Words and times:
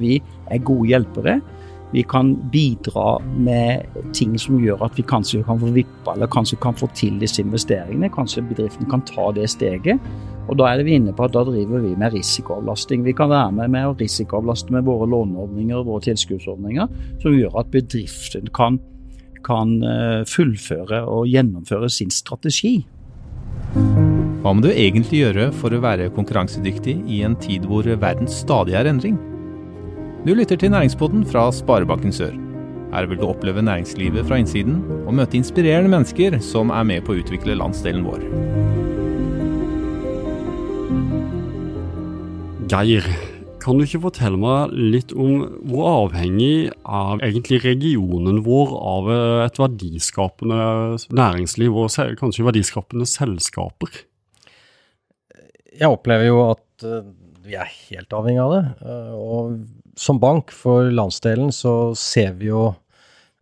Vi 0.00 0.18
er 0.50 0.64
gode 0.66 0.88
hjelpere. 0.90 1.38
Vi 1.94 2.02
kan 2.02 2.32
bidra 2.50 3.20
med 3.22 3.86
ting 4.18 4.32
som 4.40 4.56
gjør 4.58 4.80
at 4.82 4.96
vi 4.98 5.04
kanskje 5.06 5.44
kan 5.46 5.60
få 5.60 5.68
vippa 5.76 6.16
eller 6.16 6.26
kanskje 6.26 6.56
kan 6.62 6.74
få 6.74 6.88
til 6.98 7.20
disse 7.20 7.38
investeringene. 7.42 8.10
Kanskje 8.10 8.42
bedriften 8.48 8.88
kan 8.90 9.04
ta 9.06 9.28
det 9.36 9.46
steget. 9.52 10.00
Og 10.48 10.58
Da 10.58 10.72
er 10.72 10.82
vi 10.82 10.96
inne 10.98 11.14
på 11.14 11.24
at 11.24 11.32
da 11.32 11.44
driver 11.46 11.84
vi 11.84 11.94
med 11.96 12.12
risikoavlasting. 12.12 13.04
Vi 13.04 13.14
kan 13.16 13.30
være 13.30 13.52
med 13.52 13.70
med 13.70 13.86
å 13.86 13.94
risikoavlaste 13.94 14.74
med 14.74 14.84
våre 14.84 15.06
låneordninger 15.08 15.76
og 15.78 15.86
våre 15.86 16.04
tilskuddsordninger, 16.08 16.88
som 17.22 17.36
gjør 17.38 17.60
at 17.62 17.70
bedriften 17.70 18.50
kan, 18.52 18.80
kan 19.46 19.76
eh, 19.82 20.24
fullføre 20.26 21.04
og 21.06 21.28
gjennomføre 21.30 21.88
sin 21.88 22.10
strategi. 22.10 22.82
Hva 24.42 24.52
må 24.52 24.66
du 24.66 24.72
egentlig 24.74 25.22
gjøre 25.22 25.46
for 25.56 25.72
å 25.72 25.80
være 25.80 26.10
konkurransedyktig 26.12 26.98
i 27.06 27.22
en 27.24 27.38
tid 27.40 27.64
hvor 27.70 27.86
verden 27.86 28.28
stadig 28.28 28.74
er 28.76 28.90
endring? 28.90 29.16
Du 30.24 30.30
lytter 30.32 30.56
til 30.56 30.70
Næringspodden 30.72 31.26
fra 31.28 31.50
Sparebanken 31.52 32.12
Sør. 32.12 32.32
Her 32.94 33.06
vil 33.06 33.18
du 33.20 33.26
oppleve 33.28 33.60
næringslivet 33.62 34.24
fra 34.24 34.38
innsiden 34.40 34.78
og 35.04 35.12
møte 35.18 35.36
inspirerende 35.36 35.90
mennesker 35.92 36.38
som 36.40 36.70
er 36.72 36.86
med 36.88 37.02
på 37.04 37.12
å 37.12 37.18
utvikle 37.20 37.56
landsdelen 37.60 38.06
vår. 38.06 38.22
Geir, 42.72 43.04
kan 43.60 43.76
du 43.76 43.84
ikke 43.84 44.00
fortelle 44.06 44.40
meg 44.40 44.72
litt 44.72 45.12
om 45.12 45.42
hvor 45.68 45.90
avhengig 45.90 46.70
er 46.72 47.20
egentlig 47.28 47.58
regionen 47.66 48.40
vår 48.46 48.72
av 48.94 49.10
et 49.44 49.60
verdiskapende 49.60 50.62
næringsliv 51.12 51.76
og 51.82 52.16
kanskje 52.22 52.48
verdiskapende 52.48 53.10
selskaper? 53.12 53.92
Jeg 55.76 55.92
opplever 55.92 56.30
jo 56.30 56.40
at 56.46 56.88
uh, 56.88 57.04
vi 57.44 57.58
er 57.60 57.68
helt 57.90 58.14
avhengig 58.16 58.42
av 58.42 58.54
det. 58.54 58.62
Uh, 58.84 59.12
og 59.18 59.98
som 60.00 60.20
bank 60.22 60.52
for 60.54 60.90
landsdelen 60.92 61.52
så 61.54 61.92
ser 61.98 62.34
vi 62.40 62.50
jo 62.50 62.72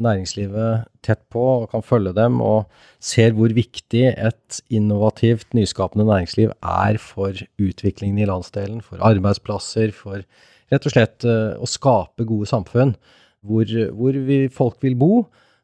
næringslivet 0.02 0.88
tett 1.06 1.20
på 1.30 1.40
og 1.40 1.68
kan 1.70 1.84
følge 1.86 2.14
dem, 2.16 2.40
og 2.42 2.66
ser 3.02 3.36
hvor 3.36 3.52
viktig 3.54 4.04
et 4.10 4.60
innovativt, 4.72 5.52
nyskapende 5.54 6.08
næringsliv 6.08 6.54
er 6.58 6.98
for 7.02 7.36
utviklingen 7.62 8.18
i 8.18 8.28
landsdelen, 8.28 8.82
for 8.82 9.02
arbeidsplasser, 9.04 9.94
for 9.94 10.24
rett 10.72 10.88
og 10.88 10.94
slett 10.94 11.28
uh, 11.28 11.58
å 11.62 11.68
skape 11.68 12.26
gode 12.26 12.50
samfunn 12.50 12.96
hvor, 13.42 13.66
hvor 13.96 14.18
vi, 14.26 14.46
folk 14.52 14.82
vil 14.84 14.96
bo, 14.98 15.12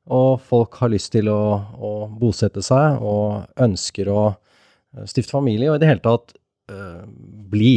og 0.08 0.40
folk 0.40 0.78
har 0.80 0.92
lyst 0.92 1.12
til 1.14 1.28
å, 1.32 1.42
å, 1.76 1.92
bosette 2.18 2.62
seg 2.64 3.02
og 3.04 3.44
ønsker 3.60 4.08
å 4.10 4.22
eh, 4.30 5.04
stifte 5.08 5.34
familie, 5.34 5.70
og 5.70 5.78
i 5.78 5.82
det 5.82 5.90
hele 5.90 6.04
tatt 6.04 6.32
øh, 6.72 7.04
bli. 7.52 7.74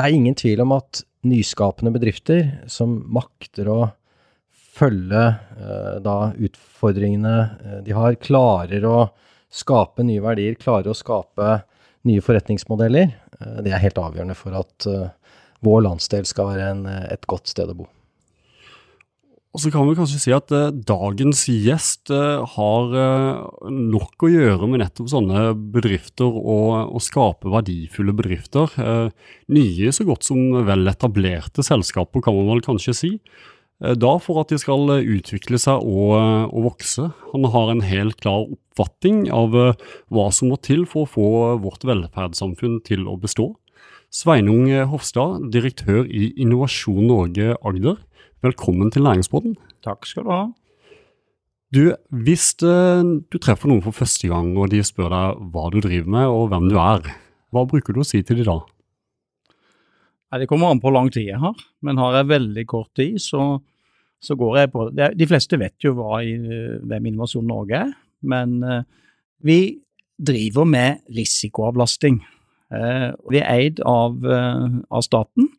Det 0.00 0.06
er 0.08 0.16
ingen 0.16 0.32
tvil 0.32 0.62
om 0.64 0.70
at 0.72 1.02
nyskapende 1.28 1.90
bedrifter 1.92 2.46
som 2.72 2.94
makter 3.12 3.66
å 3.68 3.80
følge 4.80 5.24
eh, 5.60 5.98
da 6.00 6.14
utfordringene 6.40 7.34
eh, 7.44 7.74
de 7.84 7.92
har, 7.92 8.16
klarer 8.24 8.86
å 8.88 9.10
skape 9.52 10.06
nye 10.08 10.22
verdier, 10.24 10.56
klarer 10.56 10.88
å 10.88 10.96
skape 10.96 11.50
nye 12.08 12.24
forretningsmodeller, 12.24 13.12
eh, 13.12 13.60
det 13.60 13.74
er 13.76 13.84
helt 13.84 14.00
avgjørende 14.00 14.38
for 14.40 14.56
at 14.62 14.88
eh, 14.88 15.36
vår 15.68 15.84
landsdel 15.90 16.24
skal 16.24 16.48
være 16.54 16.72
en, 16.78 16.82
eh, 16.88 17.04
et 17.12 17.28
godt 17.28 17.52
sted 17.52 17.68
å 17.68 17.76
bo. 17.82 17.90
Og 19.50 19.58
så 19.58 19.70
kan 19.74 19.88
vi 19.88 19.96
kanskje 19.98 20.20
si 20.22 20.30
at 20.34 20.52
eh, 20.54 20.68
dagens 20.86 21.40
gjest 21.50 22.12
eh, 22.14 22.42
har 22.52 22.92
eh, 22.94 23.70
nok 23.74 24.22
å 24.22 24.30
gjøre 24.30 24.68
med 24.70 24.78
nettopp 24.84 25.08
sånne 25.10 25.48
bedrifter 25.74 26.28
og 26.30 26.94
å 26.94 27.02
skape 27.02 27.50
verdifulle 27.50 28.14
bedrifter. 28.14 28.70
Eh, 28.78 29.08
nye 29.50 29.90
så 29.90 30.06
godt 30.06 30.28
som 30.28 30.62
vel 30.68 30.86
etablerte 30.92 31.64
selskaper, 31.66 32.22
kan 32.22 32.38
man 32.38 32.52
vel 32.52 32.62
kanskje 32.62 32.94
si. 32.94 33.10
Eh, 33.82 33.96
da 33.98 34.12
for 34.22 34.38
at 34.44 34.54
de 34.54 34.60
skal 34.62 34.86
utvikle 35.00 35.58
seg 35.58 35.82
og, 35.82 36.14
eh, 36.20 36.46
og 36.46 36.68
vokse. 36.68 37.08
Han 37.32 37.48
har 37.50 37.72
en 37.72 37.82
helt 37.82 38.20
klar 38.22 38.46
oppfatning 38.46 39.24
av 39.34 39.50
hva 39.50 40.28
som 40.30 40.54
må 40.54 40.60
til 40.62 40.86
for 40.86 41.08
å 41.08 41.10
få 41.10 41.30
vårt 41.66 41.82
velferdssamfunn 41.90 42.84
til 42.86 43.10
å 43.10 43.18
bestå. 43.18 43.50
Sveinung 44.14 44.70
Hofstad, 44.90 45.50
direktør 45.54 46.06
i 46.06 46.30
Innovasjon 46.38 47.10
Norge 47.10 47.58
Agder. 47.66 47.98
Velkommen 48.40 48.88
til 48.88 49.04
Læringsbåten. 49.04 49.52
Takk 49.84 50.06
skal 50.08 50.24
du 50.24 50.30
ha. 50.32 50.44
Du, 51.76 51.80
hvis 52.24 52.54
uh, 52.64 53.04
du 53.04 53.36
treffer 53.36 53.68
noen 53.68 53.82
for 53.84 53.92
første 53.92 54.30
gang 54.30 54.54
og 54.56 54.70
de 54.72 54.80
spør 54.84 55.12
deg 55.12 55.42
hva 55.52 55.64
du 55.74 55.76
driver 55.84 56.08
med 56.14 56.32
og 56.32 56.46
hvem 56.48 56.70
du 56.72 56.78
er, 56.80 57.10
hva 57.52 57.66
bruker 57.68 57.92
du 57.92 58.00
å 58.00 58.06
si 58.06 58.22
til 58.24 58.40
de 58.40 58.46
da? 58.48 58.56
Nei, 60.32 60.40
Det 60.40 60.48
kommer 60.48 60.72
an 60.72 60.80
på 60.80 60.88
hvor 60.88 60.96
lang 60.96 61.12
tid 61.12 61.28
jeg 61.28 61.42
har, 61.42 61.60
men 61.84 62.00
har 62.00 62.16
jeg 62.16 62.30
veldig 62.32 62.64
kort 62.70 62.88
tid, 62.96 63.20
så, 63.20 63.60
så 64.24 64.38
går 64.40 64.58
jeg 64.62 64.72
på 64.72 64.88
det. 64.88 65.12
De 65.20 65.28
fleste 65.28 65.60
vet 65.60 65.76
jo 65.84 65.92
hva 66.00 66.22
hvem 66.24 67.12
Innovasjon 67.12 67.44
Norge 67.44 67.84
er, 67.84 67.94
men 68.24 68.56
uh, 68.64 68.82
vi 69.44 69.60
driver 70.16 70.64
med 70.64 71.04
risikoavlasting. 71.12 72.22
Uh, 72.72 73.12
vi 73.28 73.44
er 73.44 73.52
eid 73.52 73.84
av, 73.84 74.16
av 74.24 75.04
staten, 75.04 75.49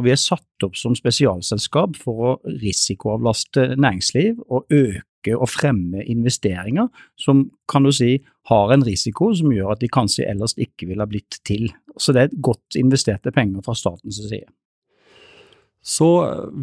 og 0.00 0.06
vi 0.06 0.14
er 0.14 0.20
satt 0.20 0.64
opp 0.64 0.78
som 0.80 0.94
spesialselskap 0.96 1.98
for 2.00 2.24
å 2.24 2.36
risikoavlaste 2.48 3.74
næringsliv 3.76 4.38
og 4.48 4.72
øke 4.72 5.34
og 5.36 5.50
fremme 5.52 6.00
investeringer 6.08 6.88
som 7.20 7.42
kan 7.68 7.84
du 7.84 7.92
si 7.92 8.14
har 8.48 8.72
en 8.72 8.86
risiko 8.86 9.28
som 9.36 9.52
gjør 9.52 9.74
at 9.74 9.82
de 9.84 9.90
kanskje 9.92 10.24
ellers 10.30 10.56
ikke 10.56 10.88
ville 10.88 11.04
ha 11.04 11.10
blitt 11.10 11.42
til. 11.44 11.68
Så 12.00 12.16
det 12.16 12.22
er 12.22 12.40
godt 12.40 12.80
investerte 12.80 13.28
penger 13.36 13.60
fra 13.66 13.76
statens 13.76 14.22
side. 14.24 14.48
Så 15.84 16.08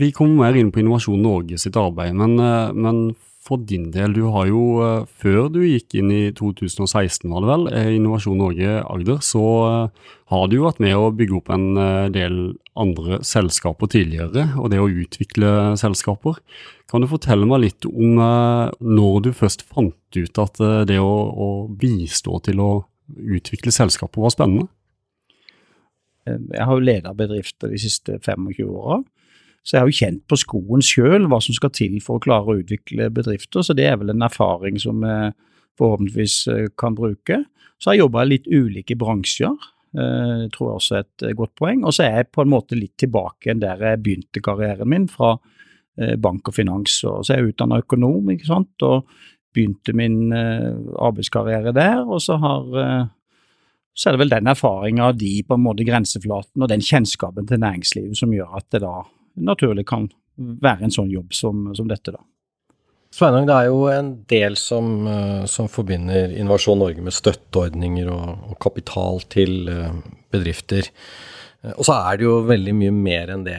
vi 0.02 0.10
kommer 0.14 0.48
mer 0.48 0.58
inn 0.58 0.74
på 0.74 0.82
Innovasjon 0.82 1.22
Norge 1.22 1.62
sitt 1.62 1.78
arbeid, 1.78 2.18
men, 2.18 2.42
men 2.74 3.04
for 3.48 3.64
din 3.64 3.90
del, 3.94 4.14
du 4.16 4.28
har 4.34 4.50
jo 4.50 4.62
eh, 4.84 5.08
før 5.22 5.48
du 5.54 5.62
gikk 5.64 5.96
inn 6.00 6.12
i 6.14 6.22
2016, 6.36 7.30
var 7.32 7.44
det 7.44 7.50
vel, 7.52 7.66
eh, 7.72 7.90
Innovasjon 7.96 8.40
Norge 8.42 8.82
Agder, 8.84 9.22
så 9.26 9.44
eh, 9.68 10.08
har 10.34 10.48
du 10.48 10.58
jo 10.58 10.66
vært 10.66 10.82
med 10.84 10.96
å 10.98 11.12
bygge 11.16 11.38
opp 11.40 11.52
en 11.56 11.68
del 12.12 12.40
andre 12.78 13.22
selskaper 13.26 13.90
tidligere, 13.94 14.50
og 14.60 14.72
det 14.74 14.82
å 14.84 14.90
utvikle 14.92 15.52
selskaper. 15.80 16.42
Kan 16.92 17.04
du 17.04 17.08
fortelle 17.10 17.48
meg 17.48 17.64
litt 17.64 17.88
om 17.88 18.20
når 18.20 19.16
du 19.24 19.30
først 19.36 19.64
fant 19.72 20.20
ut 20.20 20.42
at 20.44 20.60
det 20.90 21.00
å, 21.00 21.14
å 21.32 21.48
bistå 21.72 22.42
til 22.44 22.60
å 22.60 22.72
utvikle 23.08 23.72
selskaper 23.72 24.26
var 24.26 24.36
spennende? 24.36 24.68
Jeg 26.28 26.68
har 26.68 26.76
jo 26.76 26.84
leda 26.84 27.16
bedrifter 27.16 27.72
de 27.72 27.80
siste 27.80 28.20
25 28.20 28.68
åra. 28.68 29.00
Så 29.68 29.76
jeg 29.76 29.84
har 29.84 29.90
jo 29.90 29.98
kjent 29.98 30.24
på 30.32 30.38
skoen 30.40 30.84
sjøl 30.86 31.26
hva 31.28 31.42
som 31.44 31.56
skal 31.58 31.74
til 31.76 31.98
for 32.00 32.18
å 32.18 32.24
klare 32.24 32.54
å 32.54 32.62
utvikle 32.62 33.10
bedrifter, 33.12 33.66
så 33.66 33.76
det 33.76 33.90
er 33.90 33.98
vel 34.00 34.14
en 34.14 34.24
erfaring 34.24 34.80
som 34.80 35.04
vi 35.04 35.18
forhåpentligvis 35.78 36.38
eh, 36.48 36.68
kan 36.78 36.96
bruke. 36.96 37.44
Så 37.78 37.90
har 37.90 37.98
jeg 37.98 38.06
jobba 38.06 38.24
i 38.24 38.32
litt 38.32 38.48
ulike 38.48 38.98
bransjer, 39.00 39.54
eh, 39.98 40.34
det 40.46 40.52
tror 40.56 40.70
jeg 40.70 40.80
også 40.80 40.96
er 40.96 41.06
et 41.06 41.28
eh, 41.28 41.36
godt 41.38 41.54
poeng. 41.60 41.84
Og 41.84 41.96
så 41.96 42.08
er 42.08 42.22
jeg 42.22 42.32
på 42.34 42.46
en 42.46 42.54
måte 42.54 42.80
litt 42.80 42.96
tilbake 43.02 43.52
enn 43.52 43.64
der 43.64 43.84
jeg 43.90 44.04
begynte 44.06 44.44
karrieren 44.44 44.92
min, 44.94 45.10
fra 45.12 45.36
bank 45.98 46.52
og 46.52 46.54
finans. 46.54 47.00
Og 47.10 47.24
så 47.26 47.34
er 47.34 47.40
jeg 47.42 47.56
utdanna 47.56 47.80
økonom, 47.82 48.28
ikke 48.30 48.46
sant, 48.46 48.84
og 48.86 49.08
begynte 49.58 49.96
min 49.98 50.30
arbeidskarriere 50.30 51.74
der. 51.74 52.04
Og 52.06 52.22
så 52.22 52.36
har 52.38 52.68
så 53.98 54.12
er 54.12 54.14
det 54.14 54.22
vel 54.22 54.30
den 54.30 54.52
erfaringa 54.52 55.08
av 55.10 55.16
de 55.18 55.32
på 55.42 55.58
en 55.58 55.64
måte 55.64 55.88
grenseflaten 55.88 56.62
og 56.62 56.70
den 56.70 56.86
kjennskapen 56.86 57.48
til 57.50 57.64
næringslivet 57.64 58.20
som 58.20 58.36
gjør 58.36 58.60
at 58.60 58.68
det 58.76 58.84
da 58.84 59.00
naturlig 59.38 59.88
kan 59.90 60.10
være 60.38 60.88
en 60.88 60.94
sånn 60.94 61.12
jobb 61.12 61.34
som, 61.36 61.70
som 61.78 61.88
dette, 61.90 62.14
da. 62.14 62.22
Sveinung, 63.18 63.48
det 63.48 63.56
er 63.56 63.70
jo 63.70 63.86
en 63.90 64.10
del 64.30 64.58
som, 64.60 64.90
eh, 65.08 65.46
som 65.50 65.70
forbinder 65.72 66.34
Innovasjon 66.36 66.78
Norge 66.82 67.02
med 67.02 67.16
støtteordninger 67.16 68.10
og, 68.12 68.52
og 68.52 68.58
kapital 68.62 69.24
til 69.32 69.72
uh, 69.72 69.96
bedrifter. 70.34 70.90
Uh, 71.64 71.72
og 71.78 71.88
så 71.88 71.96
er 71.96 72.20
det 72.20 72.28
jo 72.28 72.36
veldig 72.46 72.76
mye 72.78 72.94
mer 72.94 73.32
enn 73.34 73.46
det. 73.48 73.58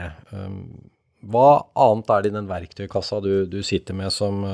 Hva 1.28 1.48
annet 1.80 2.12
er 2.12 2.22
det 2.22 2.30
i 2.30 2.36
den 2.36 2.50
verktøykassa 2.50 3.22
du, 3.24 3.32
du 3.50 3.58
sitter 3.66 3.96
med 3.96 4.12
som, 4.14 4.44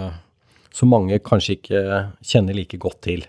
som, 0.72 0.88
mange 0.88 1.18
kanskje 1.20 1.58
ikke 1.58 1.82
kjenner 2.24 2.56
like 2.56 2.78
godt 2.80 3.02
til? 3.04 3.26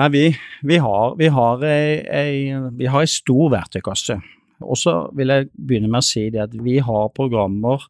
Nei, 0.00 0.08
vi, 0.14 0.22
vi 0.64 0.78
har, 0.80 1.18
vi 1.20 1.28
har 1.34 1.66
ei, 1.68 1.98
ei, 2.08 2.62
vi 2.78 2.88
har 2.88 3.04
ei 3.04 3.10
stor 3.10 3.52
verktøykasse. 3.52 4.16
Og 4.62 4.78
så 4.80 4.94
vil 5.16 5.32
jeg 5.32 5.50
begynne 5.56 5.90
med 5.90 6.02
å 6.02 6.06
si 6.06 6.28
det 6.32 6.42
at 6.44 6.54
vi 6.54 6.78
har 6.84 7.12
programmer, 7.16 7.82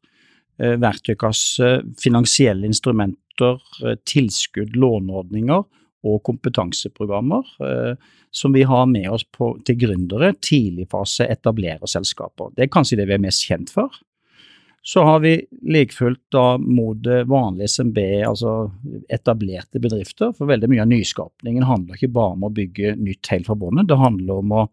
eh, 0.59 0.77
verktøykasse, 0.81 1.75
finansielle 2.01 2.69
instrumenter, 2.69 3.61
eh, 3.85 3.97
tilskudd, 4.05 4.77
låneordninger 4.77 5.65
og 6.05 6.23
kompetanseprogrammer 6.27 7.43
eh, 7.63 7.95
som 8.31 8.53
vi 8.53 8.63
har 8.63 8.87
med 8.87 9.11
oss 9.11 9.25
på, 9.25 9.55
til 9.65 9.77
gründere, 9.77 10.33
tidligfase 10.41 11.29
etablererselskaper. 11.31 12.55
Det 12.57 12.65
er 12.65 12.73
kanskje 12.73 12.99
det 12.99 13.07
vi 13.11 13.15
er 13.19 13.23
mest 13.23 13.45
kjent 13.47 13.71
for. 13.71 13.93
Så 14.83 15.05
har 15.07 15.21
vi 15.23 15.37
like 15.63 15.95
fullt 15.95 16.25
da 16.35 16.57
mot 16.59 17.07
vanlige 17.31 17.69
SMB, 17.71 17.99
altså 18.27 18.73
etablerte 19.15 19.79
bedrifter. 19.79 20.33
For 20.35 20.51
veldig 20.51 20.73
mye 20.73 20.83
av 20.83 20.91
nyskapningen 20.91 21.69
handler 21.69 22.01
ikke 22.01 22.11
bare 22.17 22.35
om 22.35 22.49
å 22.49 22.51
bygge 22.51 22.97
nytt 22.99 23.31
helt 23.31 23.47
fra 23.47 23.55
bunnen, 23.55 23.87
det 23.87 24.01
handler 24.01 24.43
om 24.43 24.57
å 24.59 24.65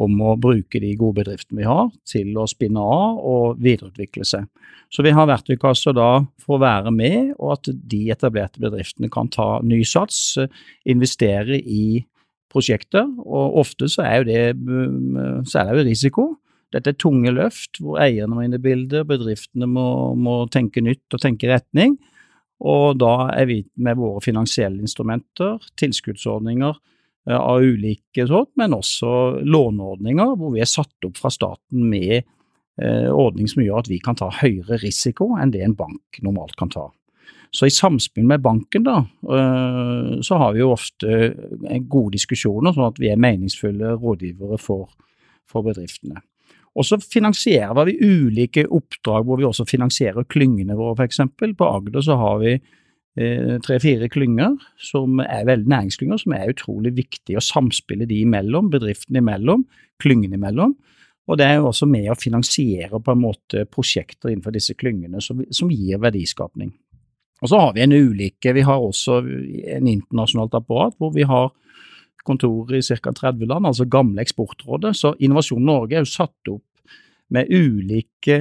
om 0.00 0.16
å 0.26 0.34
bruke 0.40 0.80
de 0.82 0.90
gode 0.98 1.20
bedriftene 1.22 1.60
vi 1.60 1.68
har, 1.68 1.90
til 2.08 2.34
å 2.38 2.48
spinne 2.50 2.82
av 2.82 3.20
og 3.22 3.60
videreutvikle 3.62 4.26
seg. 4.26 4.48
Så 4.90 5.04
vi 5.06 5.12
har 5.14 5.28
verktøykasser 5.30 5.94
da 5.96 6.24
for 6.42 6.56
å 6.56 6.62
være 6.62 6.92
med, 6.94 7.34
og 7.38 7.56
at 7.56 7.70
de 7.70 8.00
etablerte 8.14 8.62
bedriftene 8.62 9.10
kan 9.12 9.30
ta 9.32 9.58
ny 9.66 9.82
sats, 9.86 10.36
investere 10.86 11.58
i 11.58 12.04
prosjekter. 12.52 13.06
Og 13.22 13.60
ofte 13.64 13.90
så 13.90 14.06
er, 14.06 14.26
det, 14.28 14.40
er 14.54 15.70
det 15.70 15.78
jo 15.78 15.86
risiko. 15.88 16.26
Dette 16.74 16.90
er 16.90 16.98
tunge 16.98 17.30
løft 17.34 17.78
hvor 17.82 18.00
eierne 18.02 18.34
må 18.34 18.46
inn 18.46 18.56
i 18.56 18.62
bildet, 18.62 19.06
bedriftene 19.06 19.68
må, 19.70 19.86
må 20.18 20.42
tenke 20.50 20.82
nytt 20.82 21.14
og 21.14 21.22
tenke 21.22 21.50
retning. 21.50 21.98
Og 22.64 22.98
da 22.98 23.28
er 23.34 23.48
vi 23.50 23.60
med 23.82 23.98
våre 23.98 24.22
finansielle 24.24 24.82
instrumenter, 24.82 25.58
tilskuddsordninger 25.80 26.74
eh, 26.74 26.82
av 27.32 27.62
ulike 27.64 28.26
sånt, 28.28 28.50
men 28.60 28.76
også 28.76 29.40
låneordninger 29.40 30.34
hvor 30.36 30.52
vi 30.54 30.60
er 30.64 30.68
satt 30.68 31.06
opp 31.06 31.16
fra 31.16 31.30
staten 31.32 31.86
med 31.88 32.18
eh, 32.20 33.08
ordning 33.08 33.48
som 33.48 33.62
gjør 33.64 33.80
at 33.80 33.88
vi 33.88 34.00
kan 34.04 34.18
ta 34.18 34.28
høyere 34.42 34.80
risiko 34.82 35.32
enn 35.40 35.54
det 35.54 35.64
en 35.64 35.76
bank 35.78 36.20
normalt 36.24 36.56
kan 36.60 36.72
ta. 36.74 36.90
Så 37.54 37.68
i 37.68 37.72
samspill 37.72 38.26
med 38.26 38.42
banken 38.42 38.84
da, 38.84 38.98
eh, 39.30 40.20
så 40.26 40.42
har 40.42 40.52
vi 40.52 40.60
jo 40.64 40.74
ofte 40.74 41.32
gode 41.88 42.16
diskusjoner, 42.18 42.74
sånn 42.74 42.90
at 42.90 43.00
vi 43.00 43.12
er 43.12 43.20
meningsfulle 43.20 43.94
rådgivere 44.02 44.58
for, 44.60 44.90
for 45.48 45.66
bedriftene. 45.66 46.20
Og 46.74 46.86
så 46.86 46.98
finansierer 46.98 47.86
vi 47.86 48.00
ulike 48.02 48.66
oppdrag 48.66 49.26
hvor 49.26 49.38
vi 49.38 49.46
også 49.46 49.66
finansierer 49.68 50.26
klyngene 50.26 50.74
våre, 50.74 51.06
f.eks. 51.06 51.22
På 51.54 51.68
Agder 51.70 52.02
så 52.02 52.18
har 52.18 52.40
vi 52.42 52.56
eh, 52.56 52.72
tre-fire 53.14 54.08
klynger 54.10 54.56
som 54.82 55.20
er 55.22 55.46
veldig 55.46 55.70
næringsklynger, 55.70 56.18
som 56.18 56.34
er 56.34 56.50
utrolig 56.50 56.94
viktig 56.96 57.36
å 57.38 57.44
samspille 57.44 58.08
de 58.10 58.20
imellom, 58.24 58.72
bedriftene 58.72 59.22
imellom, 59.22 59.62
klyngene 60.02 60.38
imellom. 60.40 60.74
Og 61.30 61.38
det 61.40 61.46
er 61.46 61.60
jo 61.60 61.68
også 61.70 61.86
med 61.88 62.10
å 62.12 62.18
finansiere 62.18 63.00
på 63.00 63.14
en 63.14 63.22
måte 63.22 63.64
prosjekter 63.70 64.32
innenfor 64.32 64.52
disse 64.56 64.74
klyngene 64.76 65.22
som, 65.24 65.40
som 65.54 65.70
gir 65.72 66.02
verdiskapning. 66.02 66.74
Og 67.44 67.50
så 67.50 67.60
har 67.60 67.72
vi 67.76 67.84
en 67.84 67.94
ulike, 67.94 68.52
vi 68.56 68.64
har 68.64 68.80
også 68.80 69.20
en 69.22 69.88
internasjonalt 69.90 70.56
apparat 70.58 70.96
hvor 71.00 71.14
vi 71.14 71.26
har 71.28 71.50
kontorer 72.24 72.78
i 72.78 72.84
ca. 72.84 73.12
30 73.12 73.48
land, 73.50 73.68
altså 73.68 73.84
gamle 73.88 74.22
Eksportrådet. 74.24 74.94
Så 74.96 75.12
Innovasjon 75.20 75.64
Norge 75.64 75.98
er 75.98 76.06
jo 76.06 76.12
satt 76.12 76.52
opp 76.52 76.64
med 77.32 77.48
ulike 77.48 78.36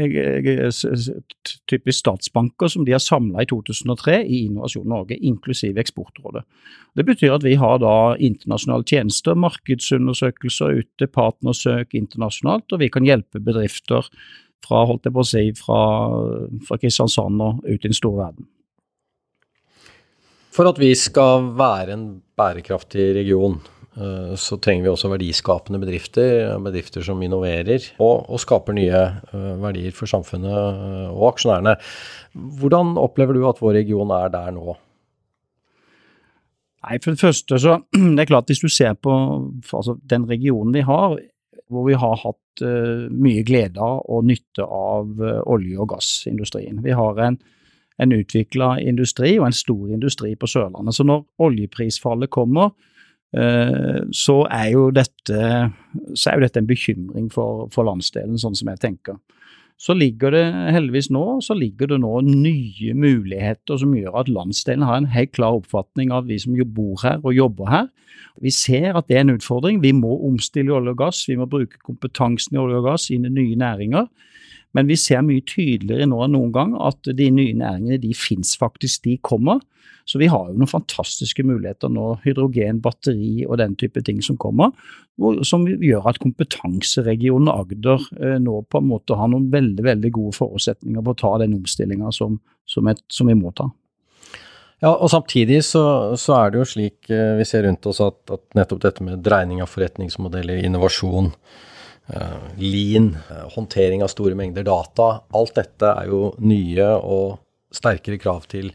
typer 1.70 1.96
statsbanker 1.96 2.72
som 2.72 2.86
de 2.86 2.94
har 2.96 3.02
samla 3.02 3.44
i 3.44 3.50
2003 3.50 4.18
i 4.24 4.44
Innovasjon 4.48 4.88
Norge, 4.90 5.18
inklusive 5.18 5.82
Eksportrådet. 5.82 6.44
Det 6.96 7.06
betyr 7.08 7.36
at 7.38 7.46
vi 7.46 7.56
har 7.60 7.80
da 7.84 8.14
internasjonale 8.20 8.86
tjenester, 8.90 9.38
markedsundersøkelser 9.40 10.82
ute, 10.84 11.08
partnersøk 11.08 11.96
internasjonalt, 11.98 12.68
og 12.72 12.84
vi 12.84 12.92
kan 12.94 13.08
hjelpe 13.08 13.42
bedrifter 13.44 14.10
fra 14.64 14.86
holdt 14.88 15.08
jeg 15.08 15.16
på 15.16 15.24
å 15.24 15.28
si, 15.28 15.46
fra, 15.58 15.84
fra 16.68 16.80
Kristiansand 16.80 17.42
og 17.44 17.64
ut 17.66 17.80
i 17.80 17.90
den 17.90 17.98
store 17.98 18.28
verden. 18.28 18.50
For 20.54 20.70
at 20.70 20.78
vi 20.78 20.92
skal 20.96 21.50
være 21.58 21.96
en 21.96 22.06
bærekraftig 22.38 23.10
region, 23.18 23.58
Eh, 23.58 23.83
så 23.94 24.58
trenger 24.58 24.88
vi 24.88 24.90
også 24.90 25.12
verdiskapende 25.12 25.78
bedrifter, 25.82 26.56
bedrifter 26.66 27.04
som 27.06 27.20
innoverer 27.22 27.84
og, 28.02 28.26
og 28.26 28.40
skaper 28.42 28.74
nye 28.74 28.94
eh, 28.98 29.52
verdier 29.62 29.94
for 29.94 30.10
samfunnet 30.10 30.54
eh, 30.54 31.12
og 31.12 31.28
aksjonærene. 31.34 31.76
Hvordan 32.34 32.96
opplever 32.98 33.38
du 33.38 33.44
at 33.46 33.62
vår 33.62 33.78
region 33.78 34.10
er 34.16 34.32
der 34.34 34.50
nå? 34.56 34.74
Nei, 36.84 36.98
For 37.04 37.14
det 37.14 37.22
første 37.22 37.60
så 37.62 37.76
det 38.16 38.24
er 38.24 38.32
klart 38.32 38.50
Hvis 38.50 38.64
du 38.64 38.72
ser 38.72 38.98
på 38.98 39.14
altså, 39.62 40.00
den 40.10 40.26
regionen 40.30 40.74
vi 40.74 40.82
har, 40.88 41.20
hvor 41.70 41.86
vi 41.86 41.98
har 41.98 42.18
hatt 42.22 42.64
uh, 42.66 43.06
mye 43.10 43.42
glede 43.46 43.82
av 43.82 44.02
og 44.12 44.26
nytte 44.28 44.66
av 44.66 45.22
uh, 45.22 45.40
olje- 45.50 45.80
og 45.80 45.88
gassindustrien. 45.94 46.84
Vi 46.84 46.94
har 46.94 47.22
en, 47.24 47.38
en 48.04 48.14
utvikla 48.14 48.76
industri 48.84 49.38
og 49.40 49.48
en 49.48 49.56
stor 49.58 49.94
industri 49.96 50.36
på 50.38 50.50
Sørlandet. 50.50 50.98
Så 50.98 51.06
når 51.08 51.24
oljeprisfallet 51.42 52.30
kommer, 52.34 52.76
Eh, 52.76 52.92
så 53.34 54.36
er 54.54 54.68
jo 54.74 54.90
dette, 54.94 55.38
er 55.38 56.36
jo 56.36 56.44
dette 56.44 56.62
en 56.62 56.70
bekymring 56.70 57.32
for, 57.34 57.68
for, 57.74 57.88
landsdelen, 57.88 58.38
sånn 58.38 58.58
som 58.58 58.70
jeg 58.70 58.82
tenker. 58.84 59.18
Så 59.82 59.96
ligger 59.98 60.32
det 60.32 60.44
heldigvis 60.72 61.10
nå 61.12 61.42
så 61.44 61.56
ligger 61.58 61.90
det 61.92 61.98
nå 62.04 62.12
nye 62.28 62.94
muligheter 62.94 63.80
som 63.82 63.96
gjør 63.98 64.20
at 64.22 64.30
landsdelen 64.32 64.86
har 64.86 65.02
en 65.02 65.10
helt 65.12 65.34
klar 65.34 65.58
oppfatning 65.58 66.14
av 66.14 66.30
vi 66.30 66.38
som 66.40 66.56
bor 66.76 67.02
her 67.02 67.20
og 67.24 67.34
jobber 67.34 67.72
her. 67.72 67.90
Vi 68.42 68.54
ser 68.54 68.94
at 68.96 69.10
det 69.10 69.18
er 69.18 69.26
en 69.26 69.36
utfordring. 69.36 69.82
Vi 69.84 69.92
må 69.98 70.14
omstille 70.28 70.74
olje 70.74 70.94
og 70.94 71.02
gass, 71.02 71.26
vi 71.28 71.38
må 71.38 71.50
bruke 71.50 71.82
kompetansen 71.84 72.56
i 72.56 72.62
olje 72.62 72.80
og 72.80 72.88
gass 72.88 73.10
inn 73.14 73.28
i 73.28 73.34
nye 73.34 73.58
næringer. 73.60 74.08
Men 74.74 74.90
vi 74.90 74.98
ser 74.98 75.22
mye 75.26 75.44
tydeligere 75.46 76.08
nå 76.10 76.24
enn 76.26 76.34
noen 76.34 76.54
gang 76.56 76.74
at 76.82 77.06
de 77.06 77.30
nye 77.34 77.54
næringene 77.58 78.02
de 78.02 78.14
finnes 78.18 78.56
faktisk, 78.60 79.04
de 79.06 79.20
kommer. 79.22 79.62
Så 80.06 80.20
vi 80.20 80.28
har 80.28 80.50
jo 80.50 80.58
noen 80.58 80.68
fantastiske 80.70 81.46
muligheter 81.48 81.92
nå, 81.94 82.18
hydrogen, 82.26 82.82
batteri 82.84 83.46
og 83.46 83.60
den 83.62 83.78
type 83.80 84.02
ting 84.04 84.20
som 84.26 84.38
kommer, 84.42 84.74
som 85.48 85.64
gjør 85.68 86.10
at 86.10 86.20
kompetanseregionen 86.24 87.52
Agder 87.54 88.02
eh, 88.18 88.40
nå 88.42 88.64
på 88.68 88.82
en 88.82 88.90
måte 88.90 89.16
har 89.16 89.32
noen 89.32 89.48
veldig 89.54 89.86
veldig 89.86 90.12
gode 90.16 90.36
forutsetninger 90.36 91.06
for 91.06 91.14
å 91.14 91.22
ta 91.22 91.32
den 91.44 91.56
omstillinga 91.56 92.12
som, 92.16 92.40
som, 92.68 92.90
som, 93.08 93.30
vi 93.32 93.38
må 93.40 93.54
ta. 93.56 93.70
Ja, 94.84 94.92
og 94.92 95.08
Samtidig 95.14 95.62
så, 95.64 95.86
så, 96.20 96.36
er 96.42 96.52
det 96.52 96.60
jo 96.60 96.70
slik 96.74 97.14
eh, 97.14 97.38
vi 97.40 97.48
ser 97.48 97.64
rundt 97.68 97.88
oss 97.88 98.02
at, 98.04 98.20
at 98.34 98.44
nettopp 98.58 98.84
dette 98.84 99.06
med 99.06 99.24
dreining 99.24 99.64
av 99.64 99.72
forretningsmodeller, 99.72 100.66
innovasjon, 100.66 101.32
lean, 102.60 103.14
uh, 103.30 103.46
håndtering 103.54 104.02
av 104.04 104.10
store 104.12 104.36
mengder 104.36 104.66
data, 104.68 105.06
alt 105.32 105.54
dette 105.56 105.88
er 105.88 106.10
jo 106.12 106.34
nye 106.44 106.90
og 107.00 107.38
sterkere 107.74 108.20
krav 108.22 108.46
til 108.52 108.72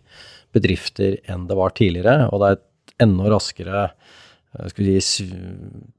bedrifter 0.55 1.19
enn 1.29 1.47
det 1.49 1.59
var 1.59 1.75
tidligere. 1.77 2.29
Og 2.33 2.41
det 2.41 2.49
er 2.49 2.59
et 2.59 2.95
enda 3.05 3.29
raskere 3.33 3.85
eh, 4.59 5.01
si, 5.05 5.29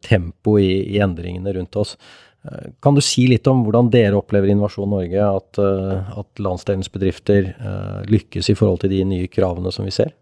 tempo 0.05 0.57
i, 0.59 0.71
i, 0.95 0.99
endringene 1.03 1.53
rundt 1.55 1.79
oss. 1.79 1.95
Eh, 2.43 2.71
kan 2.83 2.97
du 2.97 3.03
si 3.05 3.27
litt 3.29 3.47
om 3.51 3.63
hvordan 3.65 3.91
dere 3.93 4.19
opplever 4.19 4.51
Innovasjon 4.51 4.91
Norge, 4.95 5.29
at, 5.39 5.61
eh, 5.63 6.15
at 6.23 6.43
landsdelens 6.43 6.91
bedrifter 6.93 7.53
lykkes 8.09 8.51
i 8.51 8.57
forhold 8.57 8.83
til 8.83 8.95
de 8.95 9.03
nye 9.07 9.31
kravene 9.31 9.73
som 9.75 9.87
vi 9.87 9.95
ser? 9.95 10.15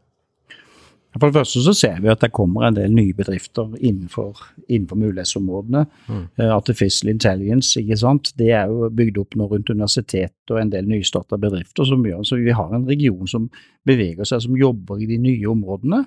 For 1.18 1.30
det 1.30 1.38
første 1.40 1.62
så 1.66 1.74
ser 1.78 2.02
vi 2.04 2.12
at 2.12 2.22
det 2.24 2.34
kommer 2.36 2.68
en 2.68 2.76
del 2.78 2.94
nye 2.94 3.16
bedrifter 3.18 3.72
innenfor, 3.78 4.42
innenfor 4.68 5.00
mulighetsområdene. 5.02 5.86
Mm. 6.08 6.26
Uh, 6.40 6.52
Artificial 6.56 7.12
intelligence, 7.12 7.80
ikke 7.80 7.98
sant. 7.98 8.34
Det 8.40 8.52
er 8.56 8.72
jo 8.72 8.90
bygd 8.94 9.22
opp 9.24 9.38
nå 9.40 9.48
rundt 9.52 9.72
universitetet 9.74 10.54
og 10.54 10.62
en 10.62 10.74
del 10.74 10.90
nystarta 10.90 11.40
bedrifter 11.42 11.88
som 11.88 12.06
gjør 12.06 12.26
så 12.28 12.40
vi 12.42 12.56
har 12.56 12.76
en 12.76 12.88
region 12.90 13.30
som 13.30 13.50
beveger 13.88 14.28
seg, 14.28 14.44
som 14.46 14.60
jobber 14.60 15.02
i 15.02 15.10
de 15.10 15.18
nye 15.22 15.50
områdene. 15.50 16.04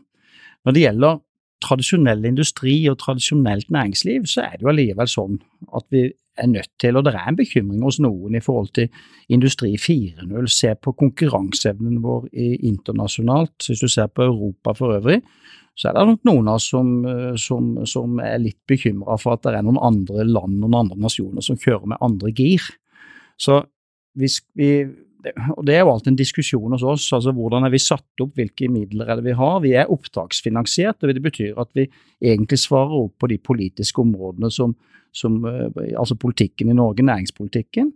Når 0.64 0.76
det 0.76 0.86
gjelder 0.86 1.20
tradisjonell 1.64 2.24
industri 2.24 2.74
og 2.88 2.98
tradisjonelt 3.00 3.70
næringsliv, 3.72 4.28
så 4.28 4.46
er 4.46 4.56
det 4.56 4.64
jo 4.64 4.72
allikevel 4.72 5.10
sånn 5.10 5.40
at 5.76 5.86
vi 5.92 6.06
er 6.38 6.46
nødt 6.46 6.70
til, 6.80 6.96
og 6.96 7.04
det 7.04 7.14
er 7.14 7.28
en 7.28 7.38
bekymring 7.38 7.82
hos 7.84 8.00
noen 8.00 8.36
i 8.36 8.42
forhold 8.44 8.70
til 8.76 8.88
industri 9.28 9.74
4.0. 9.76 10.46
Se 10.52 10.74
på 10.74 10.92
konkurranseevnen 10.92 12.00
vår 12.04 12.28
internasjonalt. 12.34 13.66
Hvis 13.66 13.82
du 13.82 13.88
ser 13.88 14.06
på 14.06 14.24
Europa 14.28 14.74
for 14.78 14.96
øvrig, 14.96 15.20
så 15.76 15.88
er 15.88 15.96
det 15.96 16.06
nok 16.10 16.24
noen 16.28 16.48
av 16.50 16.58
oss 16.60 16.70
som, 16.72 16.88
som, 17.40 17.70
som 17.88 18.18
er 18.24 18.40
litt 18.42 18.58
bekymra 18.68 19.16
for 19.20 19.36
at 19.36 19.46
det 19.46 19.54
er 19.56 19.64
noen 19.64 19.80
andre 19.80 20.26
land, 20.28 20.58
noen 20.60 20.76
andre 20.82 20.98
nasjoner 21.00 21.44
som 21.44 21.58
kjører 21.60 21.92
med 21.92 22.02
andre 22.04 22.32
gir. 22.36 22.66
Så 23.40 23.62
hvis 24.18 24.40
vi 24.58 24.84
og 25.56 25.64
Det 25.66 25.74
er 25.74 25.82
jo 25.84 25.92
alltid 25.92 26.12
en 26.12 26.18
diskusjon 26.18 26.72
hos 26.72 26.82
oss. 26.82 27.12
altså 27.12 27.32
Hvordan 27.36 27.64
er 27.66 27.72
vi 27.72 27.78
satt 27.82 28.24
opp, 28.24 28.34
hvilke 28.38 28.68
midler 28.72 29.08
er 29.08 29.20
det 29.20 29.26
vi 29.28 29.36
har? 29.36 29.60
Vi 29.60 29.74
er 29.76 29.92
opptaksfinansiert, 29.92 31.02
og 31.02 31.14
det 31.14 31.22
betyr 31.22 31.58
at 31.60 31.70
vi 31.74 31.86
egentlig 32.20 32.58
svarer 32.58 33.04
opp 33.04 33.18
på 33.20 33.30
de 33.30 33.38
politiske 33.38 34.00
områdene 34.00 34.50
som, 34.50 34.74
som, 35.12 35.40
eh, 35.44 35.96
altså 35.98 36.16
politikken 36.16 36.70
i 36.70 36.76
Norge, 36.76 37.04
næringspolitikken. 37.06 37.92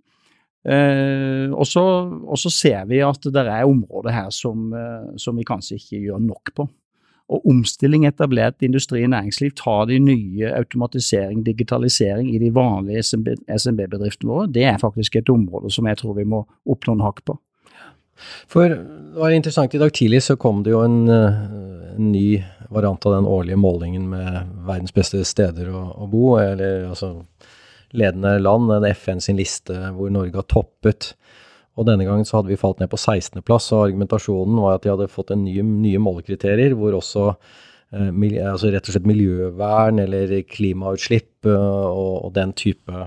Eh, 0.65 1.53
og, 1.53 1.67
så, 1.69 2.51
ser 2.51 2.87
vi 2.89 3.03
at 3.05 3.27
det 3.29 3.43
er 3.43 3.69
områder 3.69 4.15
her 4.15 4.31
som, 4.33 4.71
eh, 4.73 5.13
som, 5.21 5.37
vi 5.37 5.45
kanskje 5.45 5.77
ikke 5.77 6.01
gjør 6.07 6.23
nok 6.25 6.55
på. 6.57 6.69
Og 7.33 7.47
omstilling 7.49 8.05
etablert 8.05 8.61
industri 8.63 9.01
og 9.07 9.15
næringsliv 9.15 9.55
tar 9.57 9.87
de 9.89 9.97
nye 10.03 10.51
automatisering, 10.59 11.41
digitalisering 11.47 12.29
i 12.35 12.41
de 12.43 12.51
vanlige 12.53 13.03
SMB-bedriftene 13.07 14.29
våre. 14.29 14.51
Det 14.53 14.67
er 14.69 14.83
faktisk 14.83 15.17
et 15.17 15.33
område 15.33 15.73
som 15.73 15.89
jeg 15.89 16.03
tror 16.03 16.19
vi 16.19 16.27
må 16.29 16.43
oppnå 16.69 16.99
en 16.99 17.07
hakk 17.07 17.25
på. 17.25 17.39
For 18.51 18.71
det 18.71 19.19
var 19.19 19.35
interessant, 19.35 19.75
i 19.75 19.81
dag 19.81 19.93
tidlig 19.97 20.23
så 20.23 20.37
kom 20.39 20.63
det 20.63 20.75
jo 20.75 20.85
en, 20.85 21.09
en 21.09 22.13
ny 22.13 22.43
variant 22.75 23.07
av 23.07 23.17
den 23.17 23.27
årlige 23.31 23.59
målingen 23.59 24.07
med 24.13 24.53
verdens 24.69 24.95
beste 24.95 25.25
steder 25.27 25.73
å, 25.73 25.83
å 26.05 26.09
bo, 26.11 26.37
eller 26.39 26.91
altså 26.93 27.17
ledende 27.95 28.37
land, 28.43 28.71
en 28.75 28.87
FN 28.91 29.23
sin 29.23 29.39
liste 29.39 29.75
hvor 29.97 30.13
Norge 30.13 30.39
har 30.39 30.47
toppet. 30.51 31.13
Og 31.75 31.89
denne 31.89 32.07
gangen 32.07 32.27
så 32.29 32.39
hadde 32.39 32.53
vi 32.53 32.61
falt 32.61 32.81
ned 32.83 32.91
på 32.93 33.01
16.-plass, 33.01 33.73
og 33.75 33.89
argumentasjonen 33.89 34.61
var 34.63 34.77
at 34.77 34.85
de 34.85 34.93
hadde 34.93 35.11
fått 35.11 35.33
en 35.35 35.43
ny, 35.47 35.57
nye 35.63 36.03
målekriterier 36.03 36.77
hvor 36.79 36.99
også 37.01 37.33
altså 37.95 38.73
rett 38.73 38.89
og 38.89 38.95
slett 38.95 39.07
miljøvern 39.07 40.01
eller 40.03 40.33
klimautslipp 40.51 41.47
og, 41.47 42.25
og 42.27 42.33
den 42.35 42.55
type 42.59 43.05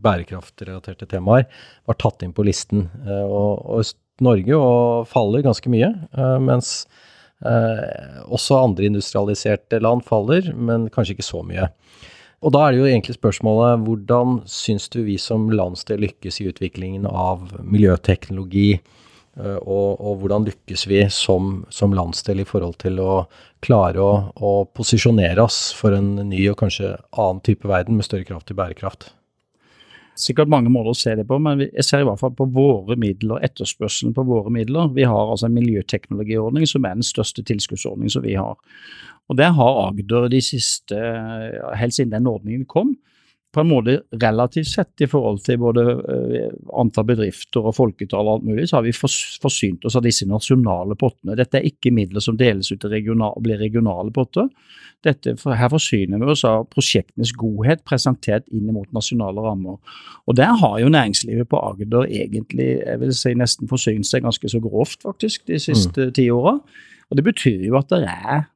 bærekraftrelaterte 0.00 1.08
temaer 1.10 1.48
var 1.88 1.98
tatt 1.98 2.22
inn 2.22 2.34
på 2.36 2.44
listen. 2.46 2.86
Og, 3.06 3.64
og 3.66 4.22
Norge 4.22 4.58
og 4.58 5.08
faller 5.10 5.42
ganske 5.46 5.72
mye, 5.72 5.88
mens 6.44 6.84
også 7.40 8.58
andre 8.60 8.90
industrialiserte 8.90 9.80
land 9.80 10.04
faller, 10.06 10.52
men 10.54 10.90
kanskje 10.92 11.16
ikke 11.16 11.26
så 11.30 11.40
mye. 11.46 11.70
Og 12.40 12.54
da 12.54 12.62
er 12.64 12.72
det 12.72 12.80
jo 12.80 12.88
egentlig 12.88 13.18
spørsmålet 13.18 13.82
hvordan 13.84 14.38
syns 14.48 14.88
du 14.92 15.02
vi 15.04 15.18
som 15.20 15.50
landsdel 15.52 16.00
lykkes 16.06 16.40
i 16.40 16.48
utviklingen 16.48 17.04
av 17.04 17.50
miljøteknologi, 17.60 18.78
eh, 19.36 19.58
og, 19.60 20.00
og 20.00 20.22
hvordan 20.22 20.48
lykkes 20.48 20.86
vi 20.88 21.02
som, 21.12 21.66
som, 21.68 21.92
landsdel 21.96 22.40
i 22.40 22.48
forhold 22.48 22.78
til 22.80 22.96
å 23.04 23.26
klare 23.60 24.00
å, 24.00 24.12
å, 24.40 24.54
posisjonere 24.72 25.44
oss 25.44 25.66
for 25.76 25.92
en 25.96 26.14
ny 26.30 26.46
og 26.48 26.56
kanskje 26.62 26.94
annen 27.12 27.44
type 27.44 27.68
verden 27.68 28.00
med 28.00 28.08
større 28.08 28.24
kraft 28.28 28.48
til 28.48 28.56
bærekraft? 28.62 29.10
Sikkert 30.20 30.50
mange 30.52 30.68
måter 30.72 30.92
å 30.92 30.98
se 30.98 31.14
det 31.16 31.24
på, 31.28 31.38
men 31.40 31.62
jeg 31.64 31.84
ser 31.86 32.02
i 32.02 32.08
hvert 32.08 32.20
fall 32.20 32.34
på 32.36 32.46
våre 32.52 32.96
midler, 33.00 33.40
etterspørselen 33.46 34.12
på 34.16 34.24
våre 34.28 34.52
midler. 34.52 34.90
Vi 34.96 35.06
har 35.08 35.30
altså 35.32 35.48
en 35.48 35.56
miljøteknologiordning 35.56 36.68
som 36.68 36.84
er 36.84 36.98
den 36.98 37.06
største 37.06 37.44
tilskuddsordningen 37.48 38.12
som 38.12 38.26
vi 38.26 38.36
har. 38.36 38.58
Og 39.30 39.38
der 39.38 39.54
har 39.56 39.78
Agder 39.86 40.28
de 40.28 40.42
siste, 40.44 40.98
helt 41.78 41.96
siden 41.96 42.12
den 42.12 42.28
ordningen 42.28 42.66
kom, 42.68 42.96
på 43.52 43.62
en 43.62 43.68
måte 43.70 43.96
relativt 44.22 44.68
sett 44.70 45.02
i 45.02 45.08
forhold 45.10 45.40
til 45.42 45.58
både 45.62 45.84
uh, 45.98 46.50
antall 46.78 47.06
bedrifter 47.08 47.66
og 47.66 47.74
folketall 47.74 48.28
og 48.28 48.36
alt 48.36 48.46
mulig, 48.46 48.68
så 48.70 48.78
har 48.78 48.84
vi 48.86 48.94
forsynt 48.94 49.86
oss 49.88 49.96
av 49.98 50.04
disse 50.06 50.28
nasjonale 50.30 50.96
pottene. 50.98 51.36
Dette 51.38 51.58
er 51.58 51.66
ikke 51.66 51.92
midler 51.94 52.22
som 52.22 52.38
deles 52.38 52.70
ut 52.70 52.80
til 52.82 52.92
regional, 52.92 53.34
blir 53.42 53.58
regionale 53.58 54.12
potter. 54.14 54.46
Dette, 55.04 55.34
her 55.34 55.72
forsyner 55.72 56.20
vi 56.20 56.28
oss 56.30 56.44
av 56.46 56.68
prosjektenes 56.70 57.32
godhet 57.40 57.82
presentert 57.88 58.46
inn 58.54 58.70
mot 58.70 58.88
nasjonale 58.94 59.42
rammer. 59.42 59.80
Og 60.28 60.36
Der 60.38 60.54
har 60.60 60.78
jo 60.78 60.92
næringslivet 60.92 61.48
på 61.50 61.58
Agder 61.58 62.06
egentlig 62.06 62.70
jeg 62.78 63.00
vil 63.00 63.14
si 63.16 63.34
nesten 63.34 63.70
forsynt 63.70 64.06
seg 64.06 64.22
ganske 64.26 64.52
så 64.52 64.60
grovt 64.62 65.02
faktisk 65.08 65.48
de 65.50 65.58
siste 65.58 66.10
mm. 66.10 66.14
ti 66.14 66.30
åra. 66.30 66.58
Og 67.10 67.16
Det 67.18 67.26
betyr 67.26 67.66
jo 67.66 67.80
at 67.80 67.90
det 67.90 68.04
er 68.06 68.48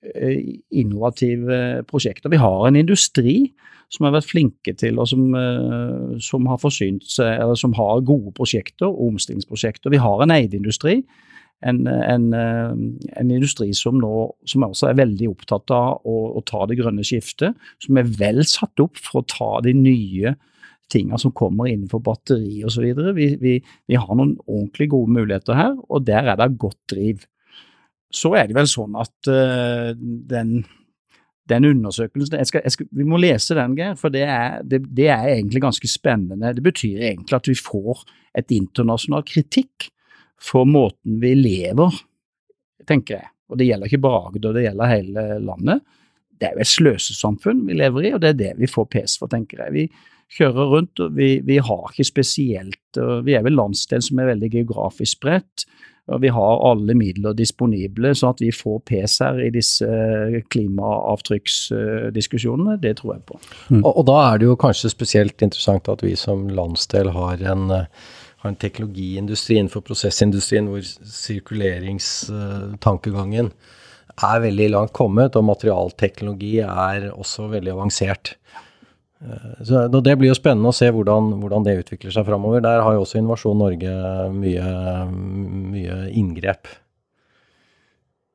Eh, 0.00 0.56
innovative 0.70 1.84
prosjekter. 1.84 2.30
Vi 2.30 2.36
har 2.40 2.66
en 2.66 2.76
industri 2.76 3.52
som 3.90 4.06
har 4.06 4.14
vært 4.14 4.30
flinke 4.30 4.74
til, 4.78 5.00
og 5.02 5.08
som, 5.10 5.34
eh, 5.34 6.18
som 6.22 6.46
har 6.46 6.60
forsynt 6.62 7.06
seg, 7.10 7.32
eller 7.40 7.58
som 7.58 7.74
har 7.74 8.04
gode 8.06 8.32
prosjekter 8.36 8.86
og 8.88 9.14
omstillingsprosjekter. 9.14 9.90
Vi 9.90 10.02
har 10.02 10.22
en 10.22 10.34
eidindustri. 10.34 11.00
En, 11.62 11.86
en, 11.86 12.32
eh, 12.32 12.70
en, 13.20 13.30
industri 13.30 13.74
som 13.76 13.98
nå 14.00 14.30
som 14.48 14.62
også 14.64 14.88
er 14.88 15.00
veldig 15.02 15.26
opptatt 15.28 15.74
av 15.76 16.06
å, 16.08 16.14
å, 16.38 16.40
ta 16.46 16.64
det 16.70 16.78
grønne 16.78 17.04
skiftet. 17.04 17.58
Som 17.84 17.98
er 18.00 18.08
vel 18.08 18.40
satt 18.48 18.80
opp 18.80 18.96
for 18.96 19.20
å 19.20 19.28
ta 19.28 19.50
de 19.66 19.74
nye 19.76 20.36
tingene 20.90 21.18
som 21.20 21.34
kommer 21.36 21.68
innenfor 21.68 22.00
batteri 22.02 22.62
osv. 22.66 22.86
Vi, 23.14 23.28
vi, 23.42 23.58
vi 23.60 23.98
har 23.98 24.14
noen 24.14 24.38
ordentlig 24.46 24.88
gode 24.94 25.12
muligheter 25.18 25.58
her, 25.58 25.76
og 25.90 26.06
der 26.08 26.32
er 26.32 26.40
det 26.40 26.56
godt 26.62 26.80
driv 26.90 27.26
så 28.10 28.32
er 28.34 28.48
det 28.50 28.56
vel 28.58 28.66
sånn 28.66 28.96
at 28.98 29.30
uh, 29.30 29.94
den, 29.94 30.64
den, 31.50 31.66
undersøkelsen 31.68 32.38
jeg 32.38 32.48
skal, 32.48 32.64
jeg 32.64 32.74
skal, 32.74 32.88
Vi 32.96 33.06
må 33.06 33.20
lese 33.20 33.56
den, 33.58 33.76
Geir, 33.78 33.96
for 33.98 34.12
det 34.14 34.24
er, 34.26 34.60
det, 34.66 34.82
det 34.96 35.08
er, 35.10 35.26
egentlig 35.34 35.62
ganske 35.64 35.90
spennende. 35.90 36.54
Det 36.56 36.64
betyr 36.64 37.02
egentlig 37.10 37.36
at 37.36 37.50
vi 37.50 37.56
får 37.58 38.04
et 38.38 38.54
internasjonal 38.54 39.24
kritikk 39.26 39.90
for 40.40 40.68
måten 40.68 41.18
vi 41.20 41.34
lever, 41.36 41.98
tenker 42.88 43.18
jeg. 43.18 43.32
Og 43.50 43.58
det 43.58 43.66
gjelder 43.66 43.90
ikke 43.90 44.04
bare 44.04 44.22
Agder, 44.28 44.54
det 44.54 44.64
gjelder 44.68 44.94
hele 44.94 45.26
landet. 45.42 45.82
Det 46.40 46.48
er 46.48 46.56
jo 46.56 46.64
et 46.64 46.70
sløsesamfunn 46.70 47.66
vi 47.66 47.76
lever 47.76 48.06
i, 48.06 48.14
og 48.16 48.22
det 48.22 48.32
er 48.32 48.38
det 48.38 48.52
vi 48.62 48.70
får 48.70 48.88
pes 48.94 49.18
for, 49.20 49.28
tenker 49.32 49.66
jeg. 49.66 49.74
Vi 49.74 50.38
kjører 50.38 50.70
rundt, 50.72 51.02
og 51.02 51.16
vi, 51.18 51.32
vi 51.44 51.58
har 51.58 51.90
ikke 51.90 52.06
spesielt 52.06 53.00
Vi 53.26 53.34
er 53.34 53.42
vel 53.42 53.58
landsdel 53.58 54.02
som 54.02 54.20
er 54.22 54.30
veldig 54.30 54.50
geografisk 54.54 55.18
spredt 55.18 55.66
vi 56.18 56.30
har 56.34 56.64
alle 56.66 56.90
midler 56.98 57.36
disponible, 57.38 58.10
sånn 58.16 58.32
at 58.34 58.40
vi 58.42 58.50
får 58.54 58.78
pes 58.88 59.18
her 59.22 59.36
i 59.44 59.50
disse 59.54 59.86
klimaavtrykksdiskusjonene. 60.50 62.74
Det 62.82 62.94
tror 63.00 63.10
jeg 63.14 63.22
på. 63.28 63.34
Mm. 63.68 63.82
Og, 63.84 63.92
og, 63.92 64.02
da 64.10 64.16
er 64.24 64.34
det 64.40 64.46
jo 64.48 64.56
kanskje 64.60 64.92
spesielt 64.92 65.38
interessant 65.46 65.84
at 65.92 66.00
vi 66.06 66.14
som 66.18 66.38
landsdel 66.50 67.08
har 67.14 67.36
en, 67.52 67.62
har 67.70 68.48
en 68.50 68.62
teknologiindustri 68.64 69.54
innenfor 69.60 69.82
prosessindustrien 69.86 70.66
hvor 70.72 70.82
sirkuleringstankegangen 70.82 73.48
er 74.20 74.38
veldig 74.42 74.68
langt 74.74 74.92
kommet, 74.96 75.36
og 75.38 75.48
materialteknologi 75.48 76.54
er 76.64 76.98
også 77.14 77.42
veldig 77.54 77.72
avansert. 77.76 78.24
Eh, 79.20 79.64
så 79.64 79.88
Det 79.88 80.16
blir 80.18 80.32
jo 80.32 80.38
spennende 80.38 80.72
å 80.72 80.76
se 80.76 80.90
hvordan, 80.90 81.34
hvordan 81.40 81.66
det 81.66 81.78
utvikler 81.84 82.14
seg 82.14 82.28
framover. 82.28 82.62
Der 82.64 82.84
har 82.84 82.94
jo 82.96 83.04
også 83.04 83.20
Innovasjon 83.20 83.58
Norge 83.60 83.96
mye, 84.36 84.68
mye 85.74 85.98
inngrep. 86.16 86.70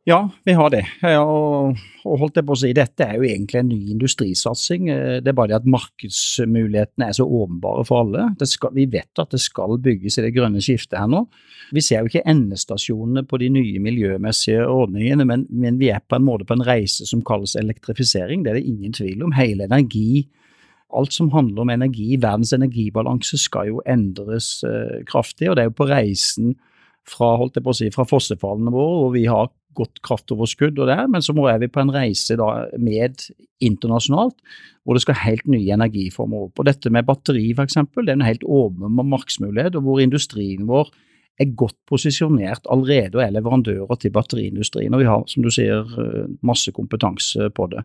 Ja, 0.06 0.20
vi 0.46 0.54
har 0.54 0.70
det. 0.70 0.84
Og, 1.18 1.80
holdt 2.06 2.36
jeg 2.38 2.46
på 2.46 2.54
å 2.54 2.60
si, 2.62 2.70
Dette 2.78 3.08
er 3.08 3.16
jo 3.18 3.26
egentlig 3.26 3.58
en 3.58 3.72
ny 3.72 3.80
industrisatsing. 3.96 4.92
Eh, 4.94 5.16
det 5.26 5.32
er 5.32 5.38
bare 5.38 5.50
det 5.50 5.58
at 5.64 5.72
markedsmulighetene 5.74 7.08
er 7.10 7.18
så 7.18 7.26
åpenbare 7.26 7.82
for 7.90 8.04
alle. 8.04 8.28
Skal, 8.46 8.76
vi 8.78 8.86
vet 8.86 9.18
at 9.18 9.34
det 9.34 9.42
skal 9.42 9.80
bygges 9.82 10.20
i 10.20 10.28
det 10.28 10.36
grønne 10.36 10.62
skiftet 10.62 11.00
her 11.02 11.10
nå. 11.10 11.24
Vi 11.74 11.82
ser 11.82 12.04
jo 12.04 12.12
ikke 12.12 12.22
endestasjonene 12.30 13.26
på 13.26 13.42
de 13.42 13.50
nye 13.50 13.82
miljømessige 13.82 14.70
ordningene, 14.70 15.26
men, 15.26 15.48
men 15.50 15.82
vi 15.82 15.90
er 15.90 16.06
på 16.06 16.20
en 16.20 16.28
måte 16.28 16.46
på 16.46 16.54
en 16.54 16.68
reise 16.70 17.10
som 17.10 17.26
kalles 17.26 17.58
elektrifisering. 17.58 18.46
Det 18.46 18.54
er 18.54 18.62
det 18.62 18.70
ingen 18.70 18.94
tvil 18.94 19.26
om. 19.26 19.34
Hele 19.34 19.66
energi 19.66 20.28
alt 20.94 21.14
som 21.16 21.32
handler 21.34 21.66
om 21.66 21.74
energi, 21.74 22.16
verdens 22.22 22.54
energibalanse, 22.56 23.40
skal 23.42 23.72
jo 23.72 23.84
endres 23.90 24.60
eh, 24.68 25.02
kraftig. 25.10 25.50
Og 25.50 25.58
det 25.58 25.66
er 25.66 25.72
jo 25.72 25.80
på 25.80 25.90
reisen 25.90 26.56
fra, 27.06 27.36
holdt 27.40 27.58
jeg 27.58 27.66
på 27.66 27.74
å 27.74 27.78
si, 27.78 27.92
fra 27.94 28.08
fossefallene 28.10 28.74
våre, 28.74 29.00
hvor 29.02 29.16
vi 29.16 29.26
har 29.30 29.52
godt 29.76 30.00
kraftoverskudd 30.08 30.78
og 30.80 30.88
der, 30.88 31.04
men 31.12 31.24
så 31.24 31.34
er 31.52 31.60
vi 31.60 31.68
på 31.72 31.82
en 31.82 31.92
reise 31.92 32.38
da 32.40 32.50
med 32.80 33.26
internasjonalt, 33.64 34.38
hvor 34.84 34.96
det 34.96 35.04
skal 35.04 35.20
helt 35.20 35.48
nye 35.52 35.74
energiformer 35.76 36.48
opp. 36.48 36.62
Og 36.62 36.70
dette 36.70 36.92
med 36.94 37.08
batteri 37.08 37.50
f.eks., 37.52 37.82
det 37.84 38.06
er 38.08 38.16
en 38.16 38.28
helt 38.28 38.46
åpen 38.48 38.96
markedsmulighet, 39.02 39.76
og 39.76 39.88
hvor 39.88 40.04
industrien 40.04 40.64
vår 40.70 40.94
er 41.42 41.52
godt 41.60 41.76
posisjonert 41.90 42.68
allerede 42.72 43.20
og 43.20 43.26
er 43.26 43.34
leverandører 43.36 44.00
til 44.00 44.14
batteriindustrien. 44.16 44.94
Og 44.96 45.04
vi 45.04 45.10
har, 45.10 45.26
som 45.28 45.44
du 45.44 45.52
sier, 45.52 45.84
eh, 46.00 46.30
masse 46.48 46.72
kompetanse 46.72 47.50
på 47.52 47.68
det. 47.74 47.84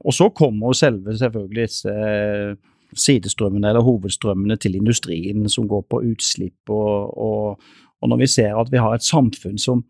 Og 0.00 0.16
så 0.16 0.30
kommer 0.32 0.72
selve 0.76 1.16
selvfølgelig 1.18 1.68
disse 1.68 1.92
eh, 1.92 2.56
sidestrømmene 2.96 3.68
eller 3.68 3.84
hovedstrømmene 3.86 4.56
til 4.56 4.74
industrien 4.78 5.48
som 5.48 5.68
går 5.68 5.84
på 5.90 6.02
utslipp. 6.10 6.58
Og, 6.68 7.18
og, 7.18 7.60
og, 8.00 8.08
når 8.08 8.22
vi 8.22 8.26
ser 8.26 8.56
at 8.58 8.72
vi 8.72 8.80
har 8.80 8.96
et 8.96 9.06
samfunn 9.06 9.58
som 9.58 9.84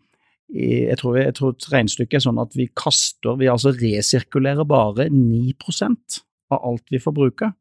jeg 0.51 0.99
tror, 0.99 1.15
jeg 1.21 1.35
tror 1.39 1.55
regnestykket 1.71 2.19
er 2.19 2.23
sånn 2.25 2.41
at 2.43 2.57
vi 2.59 2.67
kaster, 2.75 3.37
vi 3.39 3.47
altså 3.47 3.71
resirkulerer 3.71 4.67
bare 4.67 5.07
9% 5.15 6.17
av 6.51 6.65
alt 6.67 6.91
vi 6.91 6.99
forbruker. 6.99 7.53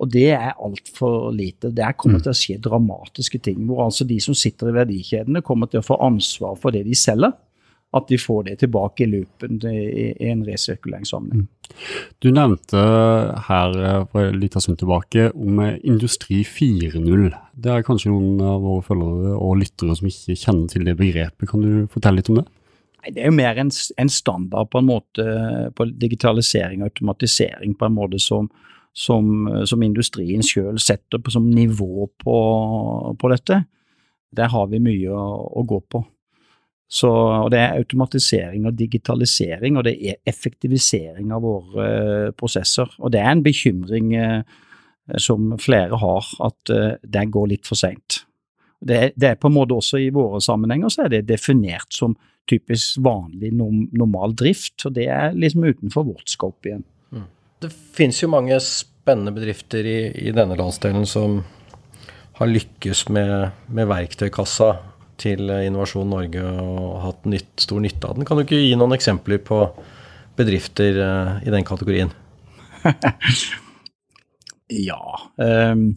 Og 0.00 0.08
det 0.10 0.30
er 0.32 0.56
altfor 0.56 1.28
lite. 1.36 1.68
Det 1.68 1.84
er 1.84 1.92
mm. 1.92 2.16
til 2.24 2.32
å 2.32 2.38
skje 2.38 2.56
dramatiske 2.64 3.42
ting, 3.44 3.60
hvor 3.68 3.84
altså 3.84 4.06
de 4.08 4.16
som 4.24 4.34
sitter 4.34 4.72
i 4.72 4.78
verdikjedene 4.78 5.44
kommer 5.44 5.68
til 5.68 5.82
å 5.82 5.86
få 5.86 6.00
ansvar 6.02 6.56
for 6.58 6.74
det 6.74 6.86
de 6.88 6.96
selger 6.98 7.36
at 7.94 8.08
de 8.10 8.18
får 8.18 8.48
det 8.48 8.56
tilbake 8.64 9.04
i 9.04 9.10
loopen 9.10 9.60
i, 9.70 10.08
en 10.26 10.42
resirkuleringssammenheng. 10.46 11.44
Mm. 11.44 11.64
Du 12.22 12.30
nevnte 12.34 12.80
her 13.48 13.76
eh, 13.78 14.00
for 14.10 14.28
en 14.28 14.40
liten 14.40 14.62
stund 14.62 14.80
tilbake 14.80 15.30
om 15.32 15.62
eh, 15.64 15.78
Industri 15.86 16.42
4.0. 16.46 17.30
Det 17.54 17.72
er 17.72 17.86
kanskje 17.86 18.12
noen 18.12 18.42
av 18.44 18.64
våre 18.64 18.84
følgere 18.86 19.36
og 19.38 19.60
lyttere 19.62 19.96
som 19.98 20.10
ikke 20.10 20.36
kjenner 20.38 20.68
til 20.72 20.86
det 20.88 20.96
begrepet. 20.98 21.48
Kan 21.50 21.64
du 21.64 21.88
fortelle 21.92 22.20
litt 22.20 22.30
om 22.32 22.42
det? 22.42 22.46
Det 23.04 23.20
er 23.20 23.28
jo 23.28 23.36
mer 23.36 23.58
en, 23.60 23.70
en 24.00 24.10
standard 24.12 24.70
på 24.72 24.80
en 24.80 24.88
måte 24.88 25.24
på 25.76 25.86
digitalisering 25.92 26.80
og 26.80 26.88
automatisering 26.88 27.74
på 27.76 27.88
en 27.88 27.96
måte 27.98 28.20
som, 28.22 28.48
som, 28.96 29.28
som 29.68 29.84
industrien 29.84 30.44
selv 30.46 30.80
setter 30.80 31.20
på 31.20 31.34
som 31.34 31.50
nivå 31.50 32.08
på, 32.24 32.38
på, 33.20 33.32
dette. 33.32 33.60
Der 34.34 34.48
har 34.50 34.70
vi 34.72 34.80
mye 34.82 35.12
å, 35.12 35.26
å 35.60 35.66
gå 35.68 35.82
på. 35.92 36.00
Så, 36.88 37.08
og 37.08 37.50
Det 37.50 37.58
er 37.58 37.78
automatisering 37.78 38.66
og 38.68 38.76
digitalisering, 38.78 39.78
og 39.78 39.86
det 39.86 39.96
er 39.98 40.20
effektivisering 40.28 41.32
av 41.32 41.42
våre 41.42 41.88
uh, 41.88 42.34
prosesser. 42.36 42.90
Og 43.00 43.12
Det 43.12 43.20
er 43.20 43.32
en 43.32 43.42
bekymring 43.42 44.12
uh, 44.14 44.44
som 45.18 45.56
flere 45.58 45.98
har, 45.98 46.28
at 46.44 46.70
uh, 46.70 46.94
det 47.02 47.26
går 47.32 47.50
litt 47.54 47.66
for 47.66 47.80
seint. 47.80 48.22
Det, 48.84 49.14
det, 49.16 49.28
er 49.30 49.40
på 49.40 49.48
en 49.48 49.56
måte 49.56 49.74
også 49.74 49.98
i 50.02 50.12
våre 50.12 50.42
sammenhenger 50.44 50.92
så 50.92 51.06
er 51.06 51.14
det 51.14 51.26
definert 51.30 51.94
som 51.94 52.16
typisk 52.50 53.00
vanlig, 53.00 53.54
normal 53.56 54.34
drift, 54.36 54.84
og 54.84 54.92
det 54.98 55.08
er 55.08 55.32
liksom 55.32 55.64
utenfor 55.64 56.04
vårt 56.04 56.28
scope 56.28 56.68
igjen. 56.68 56.84
Mm. 57.08 57.28
Det 57.64 57.70
finnes 57.96 58.20
jo 58.20 58.28
mange 58.28 58.58
spennende 58.60 59.32
bedrifter 59.32 59.88
i, 59.88 59.98
i 60.28 60.34
denne 60.36 60.58
landsdelen 60.60 61.08
som 61.08 61.40
har 62.36 62.50
lykkes 62.50 63.06
med, 63.14 63.54
med 63.72 63.88
verktøykassa 63.88 64.74
til 65.20 65.50
Innovasjon 65.50 66.10
Norge 66.10 66.44
og 66.44 67.00
hatt 67.04 67.28
nytt, 67.30 67.52
stor 67.62 67.82
nytte 67.82 68.08
av 68.08 68.18
den. 68.18 68.26
Kan 68.28 68.38
du 68.38 68.44
ikke 68.44 68.60
gi 68.60 68.74
noen 68.78 68.96
eksempler 68.96 69.42
på 69.44 69.60
bedrifter 70.38 70.98
i 71.46 71.52
den 71.54 71.66
kategorien? 71.66 72.10
ja. 74.88 75.00
Um, 75.38 75.94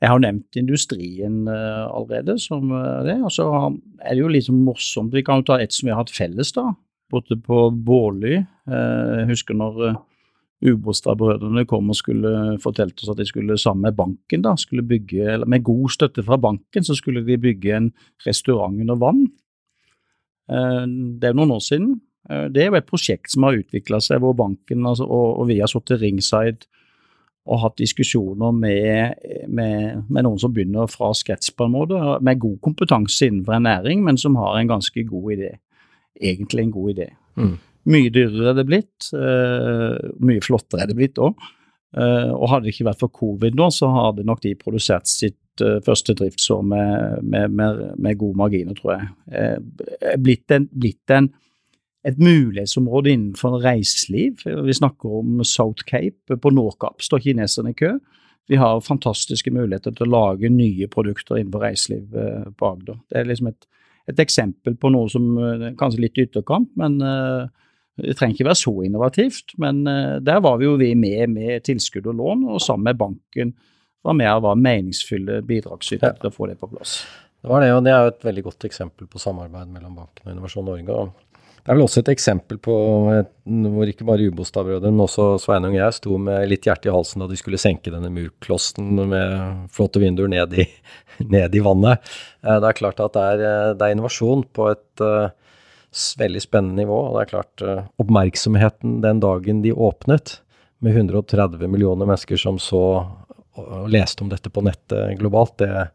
jeg 0.00 0.12
har 0.12 0.20
nevnt 0.22 0.60
industrien 0.60 1.42
uh, 1.48 1.88
allerede 1.88 2.36
som 2.40 2.68
det. 3.06 3.16
Og 3.24 3.32
så 3.32 3.48
er 4.04 4.14
det 4.14 4.20
jo 4.22 4.32
litt 4.32 4.52
morsomt. 4.52 5.16
Vi 5.16 5.24
kan 5.26 5.40
jo 5.40 5.48
ta 5.50 5.60
et 5.60 5.72
som 5.76 5.88
vi 5.88 5.94
har 5.94 6.02
hatt 6.02 6.12
felles, 6.14 6.52
da. 6.56 6.68
Borte 7.10 7.40
på 7.42 7.68
Bårly. 7.74 8.36
Jeg 8.70 9.26
husker 9.32 9.56
når 9.58 9.96
Ubåtstad-brødrene 10.60 11.64
kom 11.68 11.88
og 11.88 11.96
skulle 11.96 12.58
fortalte 12.60 13.04
oss 13.04 13.12
at 13.14 13.20
de 13.20 13.24
skulle 13.28 13.56
sammen 13.60 13.86
med 13.88 13.96
banken 13.96 14.42
da, 14.44 14.52
skulle 14.60 14.84
bygge, 14.84 15.24
eller 15.34 15.48
med 15.48 15.64
god 15.64 15.88
støtte 15.94 16.24
fra 16.26 16.36
banken, 16.40 16.84
så 16.84 16.96
skulle 16.98 17.24
de 17.24 17.38
bygge 17.40 17.76
en 17.76 17.88
restaurant 18.26 18.76
under 18.80 18.98
vann. 19.00 19.22
Det 20.50 21.30
er 21.30 21.36
noen 21.38 21.54
år 21.54 21.62
siden. 21.64 21.94
Det 22.52 22.60
er 22.60 22.68
jo 22.68 22.76
et 22.76 22.90
prosjekt 22.90 23.32
som 23.32 23.46
har 23.46 23.56
utvikla 23.56 24.02
seg, 24.04 24.20
hvor 24.20 24.36
banken 24.36 24.84
altså, 24.86 25.06
og, 25.08 25.40
og, 25.40 25.48
vi 25.48 25.60
har 25.62 25.70
sittet 25.70 26.02
ringside 26.02 26.68
og 27.50 27.62
hatt 27.62 27.80
diskusjoner 27.80 28.52
med, 28.52 29.16
med, 29.48 30.04
med, 30.10 30.22
noen 30.26 30.38
som 30.38 30.52
begynner 30.52 30.90
fra 30.92 31.08
scratch 31.16 31.54
på 31.56 31.66
en 31.66 31.74
måte, 31.74 31.96
med 32.20 32.42
god 32.42 32.58
kompetanse 32.66 33.30
innenfor 33.30 33.56
en 33.56 33.66
næring, 33.66 34.04
men 34.04 34.20
som 34.20 34.36
har 34.38 34.58
en 34.58 34.70
ganske 34.70 35.04
god 35.08 35.32
idé. 35.38 35.54
Egentlig 36.20 36.66
en 36.66 36.74
god 36.74 36.92
idé. 36.92 37.08
Mm. 37.40 37.56
Mye 37.88 38.10
dyrere 38.12 38.52
er 38.52 38.58
det 38.58 38.66
blitt, 38.68 39.10
uh, 39.16 39.96
mye 40.20 40.42
flottere 40.44 40.84
er 40.84 40.90
det 40.90 40.98
blitt 40.98 41.20
òg. 41.22 41.38
Eh, 41.90 42.30
og 42.30 42.44
hadde 42.52 42.68
det 42.68 42.74
ikke 42.76 42.84
vært 42.86 43.00
for 43.00 43.10
covid 43.10 43.56
nå, 43.58 43.66
så 43.74 43.88
hadde 43.90 44.22
nok 44.22 44.44
de 44.44 44.52
produsert 44.54 45.08
sitt 45.10 45.64
uh, 45.64 45.80
første 45.82 46.14
driftsår 46.14 46.60
med, 46.62 47.24
med, 47.26 47.56
med, 47.58 47.80
med, 47.98 48.18
gode 48.20 48.38
marginer, 48.38 48.76
tror 48.78 48.92
jeg. 48.94 50.12
blitt 50.22 50.54
en, 50.54 50.68
blitt 50.70 51.16
en 51.16 51.26
et 52.06 52.20
mulighetsområde 52.20 53.12
innenfor 53.12 53.58
reiseliv. 53.64 54.40
Vi 54.44 54.76
snakker 54.76 55.18
om 55.20 55.42
South 55.44 55.84
Cape. 55.84 56.38
På 56.40 56.52
Nordkapp 56.54 57.02
står 57.04 57.26
kineserne 57.26 57.74
i 57.74 57.76
kø. 57.76 57.96
Vi 58.48 58.58
har 58.58 58.80
fantastiske 58.82 59.52
muligheter 59.52 59.92
til 59.94 60.08
å 60.08 60.14
lage 60.14 60.50
nye 60.50 60.88
produkter 60.90 61.38
innenfor 61.38 61.66
reiseliv 61.66 62.16
eh, 62.16 62.48
på 62.56 62.70
Agder. 62.72 62.96
Det 63.10 63.20
er 63.20 63.28
liksom 63.28 63.50
et, 63.52 63.68
et 64.10 64.22
eksempel 64.24 64.78
på 64.80 64.90
noe 64.90 65.10
som 65.12 65.28
eh, 65.38 65.66
kanskje 65.78 66.06
litt 66.06 66.18
ytterkant, 66.18 66.72
men 66.80 66.96
uh, 67.04 67.46
det 68.04 68.16
trenger 68.18 68.38
ikke 68.38 68.48
være 68.50 68.60
så 68.60 68.74
innovativt. 68.86 69.56
Men 69.62 69.82
uh, 69.88 70.18
der 70.24 70.42
var 70.44 70.60
vi 70.60 70.68
jo 70.68 70.76
vi 70.80 70.92
med 70.98 71.34
med 71.34 71.64
tilskudd 71.66 72.08
og 72.10 72.20
lån, 72.20 72.46
og 72.50 72.62
sammen 72.64 72.90
med 72.90 73.00
banken 73.00 73.54
var 74.06 74.16
med 74.16 74.30
og 74.32 74.44
var 74.48 74.60
meningsfulle 74.60 75.40
bidragsytere 75.46 76.16
til 76.20 76.30
å 76.30 76.34
få 76.34 76.48
det 76.50 76.58
på 76.60 76.70
plass. 76.70 77.00
Det 77.40 77.48
var 77.48 77.64
det, 77.64 77.72
og 77.72 77.82
det 77.84 77.92
er 77.92 78.04
jo 78.04 78.12
et 78.12 78.28
veldig 78.28 78.46
godt 78.50 78.68
eksempel 78.68 79.08
på 79.08 79.20
samarbeid 79.20 79.68
mellom 79.72 79.96
banken 79.96 80.26
og 80.26 80.32
Innovasjon 80.34 80.66
Norge. 80.68 80.96
det 81.60 81.72
er 81.72 81.76
vel 81.76 81.84
også 81.86 82.02
et 82.02 82.10
eksempel 82.12 82.58
på 82.60 82.74
hvor 83.44 83.92
ikke 83.92 84.06
bare 84.08 84.28
Ubostad-brødrene, 84.28 84.92
men 84.92 85.06
også 85.06 85.38
Sveinung 85.40 85.72
og 85.72 85.80
jeg 85.80 85.96
sto 85.96 86.18
med 86.20 86.48
litt 86.52 86.68
hjerte 86.68 86.90
i 86.90 86.92
halsen 86.92 87.24
da 87.24 87.28
de 87.30 87.40
skulle 87.40 87.60
senke 87.60 87.92
denne 87.92 88.12
murklossen 88.12 89.04
med 89.08 89.68
flotte 89.72 90.02
vinduer 90.02 90.28
ned 90.32 90.56
i, 90.60 90.66
ned 91.36 91.56
i 91.56 91.64
vannet. 91.64 92.12
Eh, 92.44 92.60
det 92.60 92.68
er 92.68 92.80
klart 92.80 93.00
at 93.04 93.16
det 93.16 93.26
er, 93.34 93.46
eh, 93.48 93.72
det 93.76 93.88
er 93.88 93.96
innovasjon 93.96 94.44
på 94.52 94.68
et 94.74 95.04
veldig 96.18 96.42
spennende 96.42 96.82
nivå. 96.84 96.98
Og 97.08 97.16
det 97.16 97.22
er 97.24 97.32
klart 97.32 97.64
uh, 97.66 97.82
oppmerksomheten 98.02 99.00
den 99.04 99.22
dagen 99.22 99.64
de 99.64 99.74
åpnet, 99.74 100.38
med 100.80 100.96
130 100.96 101.68
millioner 101.68 102.08
mennesker 102.08 102.40
som 102.40 102.56
så 102.56 102.80
og 103.58 103.88
leste 103.90 104.24
om 104.24 104.30
dette 104.30 104.50
på 104.52 104.62
nettet 104.64 105.18
globalt, 105.18 105.58
det, 105.58 105.88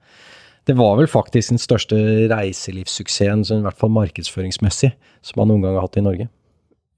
det 0.67 0.75
var 0.77 0.97
vel 0.99 1.07
faktisk 1.09 1.53
den 1.53 1.61
største 1.61 1.97
reiselivssuksessen, 2.31 3.61
i 3.61 3.65
hvert 3.65 3.79
fall 3.79 3.93
markedsføringsmessig, 3.95 4.91
som 5.25 5.41
man 5.41 5.51
noen 5.51 5.65
gang 5.65 5.77
har 5.77 5.87
hatt 5.87 5.99
i 5.99 6.05
Norge. 6.05 6.29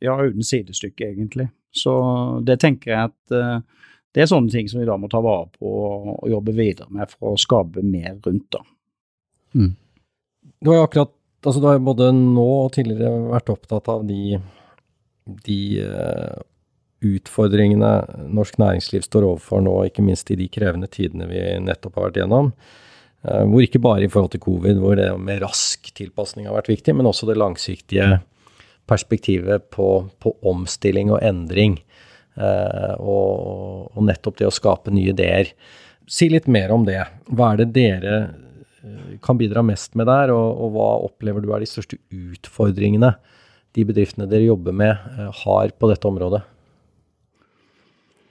Ja, 0.04 0.18
uten 0.22 0.46
sidestykke, 0.46 1.12
egentlig. 1.14 1.50
Så 1.74 1.94
det 2.46 2.60
tenker 2.64 2.94
jeg 2.94 3.12
at 3.12 3.36
uh, 3.36 3.88
det 4.16 4.24
er 4.24 4.30
sånne 4.32 4.54
ting 4.54 4.70
som 4.70 4.82
vi 4.82 4.88
da 4.88 4.98
må 4.98 5.10
ta 5.12 5.22
vare 5.22 5.50
på 5.58 5.74
og 6.16 6.30
jobbe 6.32 6.56
videre 6.58 6.90
med 6.94 7.12
for 7.12 7.34
å 7.34 7.42
skape 7.42 7.84
mer 7.86 8.16
rundt. 8.26 8.48
da. 8.54 8.64
Mm. 9.58 9.74
Du 10.62 10.72
har 10.72 10.80
jo 10.80 10.88
akkurat, 10.88 11.14
altså 11.48 11.64
du 11.64 11.68
har 11.70 11.80
både 11.84 12.12
nå 12.16 12.46
og 12.66 12.74
tidligere 12.76 13.32
vært 13.32 13.52
opptatt 13.54 13.90
av 13.92 14.04
de, 14.08 14.38
de 15.48 15.60
uh, 15.84 16.38
utfordringene 17.08 17.92
norsk 18.34 18.60
næringsliv 18.62 19.06
står 19.06 19.28
overfor 19.28 19.64
nå, 19.64 19.76
ikke 19.88 20.06
minst 20.06 20.30
i 20.34 20.40
de 20.40 20.50
krevende 20.52 20.90
tidene 20.92 21.30
vi 21.30 21.42
nettopp 21.64 21.98
har 21.98 22.10
vært 22.10 22.22
gjennom. 22.22 22.52
Uh, 23.26 23.44
hvor 23.50 23.64
ikke 23.64 23.84
bare 23.84 24.06
i 24.06 24.12
forhold 24.12 24.34
til 24.36 24.44
covid, 24.44 24.82
hvor 24.82 24.98
det 25.00 25.10
med 25.22 25.44
rask 25.46 25.92
tilpasning 25.98 26.50
har 26.50 26.58
vært 26.58 26.72
viktig, 26.74 26.96
men 26.98 27.10
også 27.10 27.30
det 27.30 27.40
langsiktige 27.40 28.18
perspektivet 28.88 29.68
på, 29.74 30.08
på 30.24 30.34
omstilling 30.48 31.12
og 31.12 31.22
endring. 31.26 31.80
Uh, 32.38 32.94
og, 33.02 33.94
og, 33.96 34.02
nettopp 34.06 34.38
det 34.40 34.48
å 34.50 34.54
skape 34.54 34.94
nye 34.94 35.16
ideer. 35.16 35.50
Si 36.08 36.30
litt 36.30 36.46
mer 36.48 36.72
om 36.76 36.86
det. 36.88 37.02
Hva 37.34 37.54
er 37.54 37.64
det 37.64 37.72
dere 37.76 38.20
kan 39.24 39.40
bidra 39.40 39.64
mest 39.66 39.96
med 39.98 40.10
der, 40.10 40.34
og, 40.36 40.62
og 40.64 40.76
hva 40.76 40.92
opplever 41.08 41.44
du 41.44 41.52
er 41.54 41.64
de 41.64 41.70
største 41.70 42.00
utfordringene 42.14 43.16
de 43.76 43.86
bedriftene 43.86 44.30
dere 44.30 44.48
jobber 44.48 44.74
med, 44.74 45.10
har 45.44 45.74
på 45.78 45.90
dette 45.92 46.08
området? 46.10 46.44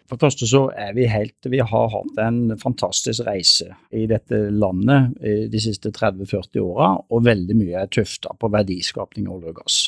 For 0.07 0.15
det 0.15 0.23
første 0.23 0.47
så 0.47 0.63
er 0.79 0.93
vi 0.95 1.09
helt 1.11 1.49
Vi 1.51 1.59
har 1.59 1.89
hatt 1.91 2.19
en 2.23 2.55
fantastisk 2.61 3.27
reise 3.27 3.73
i 3.91 4.05
dette 4.11 4.39
landet 4.55 5.17
de 5.51 5.63
siste 5.63 5.91
30-40 5.95 6.63
åra, 6.63 6.93
og 7.11 7.27
veldig 7.27 7.59
mye 7.59 7.83
er 7.83 7.91
tufta 7.91 8.35
på 8.39 8.51
verdiskapning 8.55 9.27
av 9.27 9.39
olje 9.41 9.55
og 9.55 9.61
gass. 9.63 9.79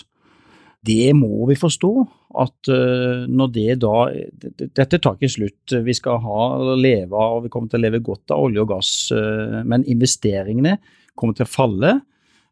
Det 0.87 1.11
må 1.17 1.47
vi 1.49 1.57
forstå, 1.59 1.91
at 2.39 2.71
uh, 2.71 3.25
når 3.27 3.51
det 3.55 3.79
da 3.83 3.95
Dette 4.79 5.01
tar 5.03 5.17
ikke 5.17 5.33
slutt. 5.33 5.75
Vi 5.85 5.95
skal 5.97 6.21
ha, 6.23 6.43
leve 6.79 7.19
av, 7.19 7.43
vi 7.45 7.51
kommer 7.53 7.71
til 7.73 7.81
å 7.81 7.87
leve 7.87 8.05
godt 8.05 8.35
av 8.35 8.47
olje 8.47 8.63
og 8.63 8.71
gass, 8.71 8.93
uh, 9.15 9.61
men 9.67 9.87
investeringene 9.91 10.77
kommer 11.19 11.35
til 11.35 11.49
å 11.49 11.51
falle. 11.51 11.97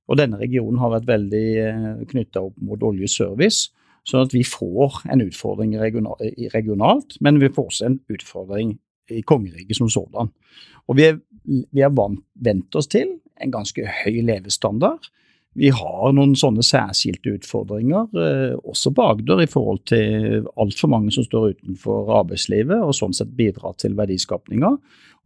Og 0.07 0.19
denne 0.19 0.39
regionen 0.41 0.81
har 0.83 0.95
vært 0.97 1.09
veldig 1.11 1.47
uh, 1.62 1.93
knytta 2.11 2.43
opp 2.49 2.59
mot 2.67 2.83
oljeservice. 2.91 3.71
Sånn 4.07 4.23
at 4.23 4.35
vi 4.35 4.45
får 4.47 5.01
en 5.11 5.23
utfordring 5.25 5.75
regionalt, 5.83 7.17
men 7.25 7.41
vi 7.43 7.51
får 7.51 7.71
også 7.73 7.89
en 7.89 7.97
utfordring 8.15 8.77
i 9.11 9.23
kongeriket 9.27 9.79
som 9.79 9.91
sådan. 9.91 10.31
Og 10.87 10.99
vi, 10.99 11.09
har 11.83 11.95
vent 11.95 12.79
oss 12.79 12.91
til 12.91 13.17
en 13.43 13.55
ganske 13.55 13.83
høy 14.03 14.21
levestandard. 14.23 15.11
Vi 15.57 15.71
har 15.73 16.12
noen 16.12 16.35
sånne 16.37 16.64
særskilte 16.66 17.33
utfordringer, 17.38 18.11
eh, 18.21 18.57
også 18.69 18.92
på 18.92 19.07
Agder, 19.11 19.40
i 19.40 19.49
forhold 19.49 19.81
til 19.88 20.45
altfor 20.61 20.90
mange 20.92 21.14
som 21.14 21.25
står 21.25 21.55
utenfor 21.57 22.12
arbeidslivet, 22.19 22.77
og 22.77 22.92
sånn 22.97 23.16
sett 23.16 23.33
bidrar 23.38 23.77
til 23.81 23.97
verdiskapninga. 23.97 24.75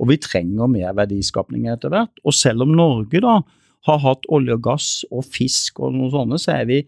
Og 0.00 0.08
vi 0.08 0.20
trenger 0.22 0.70
mer 0.70 0.94
verdiskapning 0.94 1.66
etter 1.68 1.90
hvert. 1.90 2.14
Og 2.24 2.36
selv 2.36 2.62
om 2.62 2.76
Norge 2.78 3.20
da 3.20 3.40
har 3.88 4.00
hatt 4.04 4.28
olje 4.30 4.54
og 4.54 4.62
gass 4.62 4.88
og 5.10 5.26
fisk 5.26 5.80
og 5.80 5.96
noe 5.96 6.12
sånne, 6.14 6.38
så 6.38 6.60
vi 6.68 6.84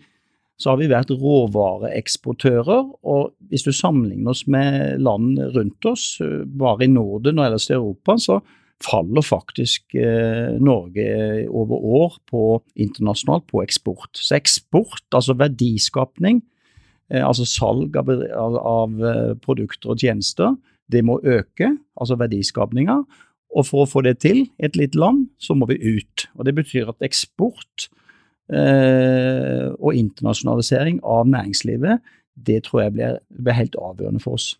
så 0.62 0.70
har 0.70 0.78
vi 0.78 0.90
vært 0.90 1.10
råvareeksportører. 1.18 2.90
Og 3.10 3.32
hvis 3.50 3.64
du 3.66 3.72
sammenligner 3.74 4.30
oss 4.30 4.44
med 4.46 5.00
land 5.02 5.40
rundt 5.56 5.88
oss, 5.88 6.20
eh, 6.22 6.44
bare 6.46 6.86
i 6.86 6.92
Norden 6.92 7.40
og 7.40 7.46
ellers 7.48 7.70
i 7.70 7.74
Europa, 7.74 8.14
så 8.18 8.40
faller 8.82 9.24
faktisk 9.24 9.94
eh, 9.98 10.58
Norge 10.60 11.06
over 11.48 11.84
år 12.02 12.16
på 12.30 12.44
internasjonalt 12.76 13.46
på 13.50 13.62
eksport. 13.64 14.10
Så 14.18 14.36
eksport, 14.36 15.04
altså 15.14 15.36
verdiskapning, 15.38 16.42
eh, 17.12 17.22
altså 17.24 17.46
salg 17.48 17.96
av, 17.96 18.10
av, 18.10 19.00
eh, 19.00 19.32
produkter 19.42 19.94
og 19.94 20.04
tjenester, 20.04 20.56
det 20.92 21.04
må 21.06 21.20
øke, 21.24 21.70
altså 21.96 22.18
verdiskapninga. 22.20 23.02
Og 23.52 23.66
for 23.68 23.84
å 23.84 23.88
få 23.88 24.02
det 24.04 24.18
til 24.24 24.46
et 24.58 24.76
lite 24.76 24.98
land, 24.98 25.26
så 25.40 25.54
må 25.54 25.68
vi 25.68 25.80
ut. 25.80 26.28
Og 26.36 26.44
Det 26.44 26.54
betyr 26.56 26.88
at 26.88 27.04
eksport 27.04 27.90
Eh, 28.52 29.68
og 29.80 29.94
internasjonalisering 29.96 30.98
av 31.08 31.28
næringslivet, 31.30 32.02
det 32.36 32.64
tror 32.66 32.82
jeg 32.82 32.92
blir, 32.92 33.18
blir, 33.38 33.56
helt 33.56 33.76
avgjørende 33.78 34.20
for 34.20 34.36
oss. 34.36 34.56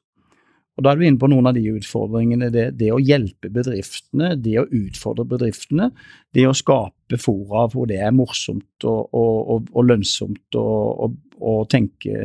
Og 0.78 0.84
Da 0.84 0.92
er 0.92 0.98
du 0.98 1.04
inne 1.04 1.20
på 1.20 1.28
noen 1.28 1.50
av 1.50 1.56
de 1.56 1.66
utfordringene. 1.74 2.48
Det, 2.52 2.64
det, 2.80 2.88
å 2.94 3.00
hjelpe 3.02 3.50
bedriftene, 3.52 4.32
det 4.40 4.56
å 4.62 4.68
utfordre 4.68 5.26
bedriftene, 5.28 5.90
det 6.32 6.46
å 6.48 6.56
skape 6.56 7.18
fora 7.20 7.66
hvor 7.72 7.90
det 7.90 8.00
er 8.00 8.14
morsomt 8.16 8.86
og, 8.88 9.12
og, 9.12 9.36
og, 9.52 9.68
og 9.76 9.88
lønnsomt 9.90 10.56
å 10.56 11.56
tenke 11.68 12.16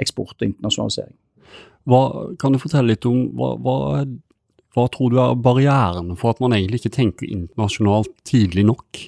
eksport 0.00 0.36
og 0.36 0.50
internasjonalisering. 0.50 1.16
Hva, 1.88 2.02
kan 2.40 2.52
du 2.52 2.60
fortelle 2.60 2.92
litt 2.92 3.06
om 3.08 3.30
hva, 3.38 3.54
hva, 3.64 4.04
hva 4.76 4.84
tror 4.92 5.12
du 5.12 5.16
er 5.22 5.38
barrieren 5.40 6.12
for 6.20 6.34
at 6.34 6.42
man 6.44 6.54
egentlig 6.56 6.82
ikke 6.82 6.96
tenker 6.98 7.32
internasjonalt 7.32 8.12
tidlig 8.28 8.66
nok? 8.68 9.00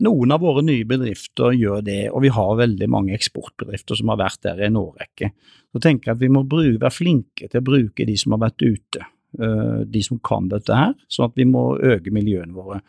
Noen 0.00 0.32
av 0.32 0.40
våre 0.40 0.62
nye 0.64 0.86
bedrifter 0.88 1.52
gjør 1.52 1.82
det, 1.84 2.02
og 2.10 2.22
vi 2.24 2.32
har 2.32 2.60
veldig 2.62 2.88
mange 2.90 3.12
eksportbedrifter 3.16 3.98
som 3.98 4.12
har 4.12 4.22
vært 4.22 4.40
der 4.46 4.62
i 4.62 4.68
en 4.70 4.78
årrekke. 4.80 5.32
Så 5.72 5.82
tenker 5.84 6.10
jeg 6.10 6.16
at 6.16 6.22
vi 6.22 6.30
må 6.32 6.44
være 6.48 6.92
flinke 6.92 7.48
til 7.48 7.60
å 7.60 7.66
bruke 7.66 8.06
de 8.08 8.16
som 8.16 8.32
har 8.36 8.44
vært 8.46 8.64
ute, 8.64 9.04
eh, 9.38 9.82
de 9.84 10.02
som 10.02 10.20
kan 10.24 10.48
dette 10.48 10.72
her, 10.72 10.94
sånn 11.12 11.28
at 11.28 11.36
vi 11.36 11.44
må 11.48 11.76
øke 11.76 12.12
miljøene 12.14 12.56
våre. 12.56 12.80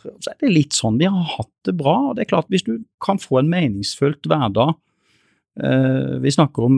Så 0.00 0.30
er 0.32 0.38
det 0.40 0.54
litt 0.54 0.72
sånn, 0.72 0.96
Vi 0.96 1.04
har 1.04 1.34
hatt 1.36 1.52
det 1.64 1.76
bra. 1.76 2.08
og 2.08 2.16
det 2.16 2.22
er 2.22 2.30
klart 2.30 2.48
Hvis 2.48 2.64
du 2.64 2.84
kan 3.04 3.18
få 3.18 3.40
en 3.40 3.50
meningsfullt 3.50 4.22
hverdag 4.24 4.78
Eh, 5.58 6.18
vi 6.20 6.30
snakker 6.32 6.64
om, 6.64 6.76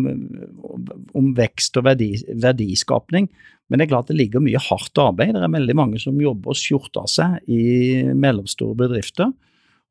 om 1.12 1.32
vekst 1.36 1.76
og 1.78 1.86
verdi, 1.86 2.14
verdiskapning, 2.40 3.28
men 3.68 3.78
det 3.78 3.86
er 3.86 3.92
klart 3.92 4.08
det 4.10 4.16
ligger 4.18 4.42
mye 4.42 4.60
hardt 4.60 4.98
arbeid. 5.00 5.34
Det 5.36 5.44
er 5.44 5.54
veldig 5.54 5.76
mange 5.78 6.00
som 6.02 6.18
jobber 6.20 6.54
og 6.54 6.58
skjorta 6.58 7.04
seg 7.10 7.52
i 7.52 8.02
mellomstore 8.16 8.78
bedrifter. 8.80 9.32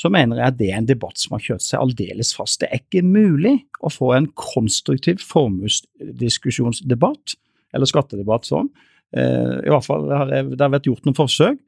så 0.00 0.08
mener 0.08 0.36
jeg 0.40 0.48
at 0.48 0.58
det 0.58 0.70
er 0.72 0.78
en 0.80 0.88
debatt 0.88 1.18
som 1.20 1.32
har 1.36 1.44
kjørt 1.44 1.64
seg 1.66 1.80
aldeles 1.82 2.34
fast. 2.34 2.60
Det 2.62 2.68
er 2.70 2.78
ikke 2.80 3.02
mulig 3.04 3.64
å 3.84 3.88
få 3.92 4.12
en 4.16 4.32
konstruktiv 4.32 5.18
formuesdiskusjonsdebatt, 5.26 7.36
eller 7.76 7.86
skattedebatt 7.88 8.44
sånn. 8.48 8.72
Eh, 9.12 9.60
I 9.66 9.68
hvert 9.68 9.84
fall 9.84 10.08
har 10.16 10.26
det 10.32 10.48
vært 10.48 10.88
gjort 10.88 11.04
noen 11.04 11.20
forsøk. 11.20 11.60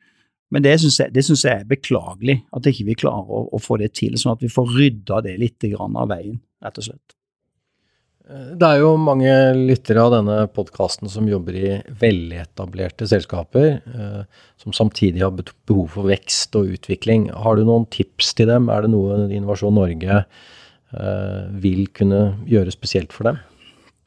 Men 0.54 0.62
det 0.62 0.76
syns 0.78 1.00
jeg, 1.02 1.10
jeg, 1.18 1.50
er 1.50 1.66
beklagelig, 1.66 2.38
at 2.54 2.70
ikke 2.70 2.86
vi 2.86 2.94
klarer 3.02 3.26
å, 3.26 3.42
å, 3.50 3.58
få 3.62 3.80
det 3.82 3.90
til, 3.98 4.14
sånn 4.20 4.36
at 4.36 4.44
vi 4.44 4.52
får 4.52 4.70
rydda 4.70 5.20
det 5.26 5.34
litt 5.42 5.66
av 5.74 6.08
veien, 6.12 6.38
rett 6.62 6.78
og 6.78 6.86
slett. 6.86 7.16
Det 8.24 8.64
er 8.64 8.78
jo 8.80 8.94
mange 8.96 9.28
lyttere 9.52 10.00
av 10.00 10.14
denne 10.14 10.36
podkasten 10.48 11.10
som 11.12 11.26
jobber 11.28 11.56
i 11.60 11.72
veletablerte 12.00 13.04
selskaper, 13.10 13.66
eh, 13.84 14.22
som 14.56 14.72
samtidig 14.72 15.20
har 15.20 15.34
behov 15.36 15.90
for 15.92 16.08
vekst 16.08 16.56
og 16.56 16.70
utvikling. 16.78 17.26
Har 17.36 17.58
du 17.58 17.66
noen 17.68 17.84
tips 17.92 18.32
til 18.38 18.48
dem? 18.48 18.70
Er 18.72 18.86
det 18.86 18.94
noe 18.94 19.26
Innovasjon 19.26 19.76
Norge 19.76 20.22
eh, 20.22 21.42
vil 21.66 21.84
kunne 21.92 22.22
gjøre 22.48 22.72
spesielt 22.72 23.12
for 23.12 23.28
dem? 23.28 23.42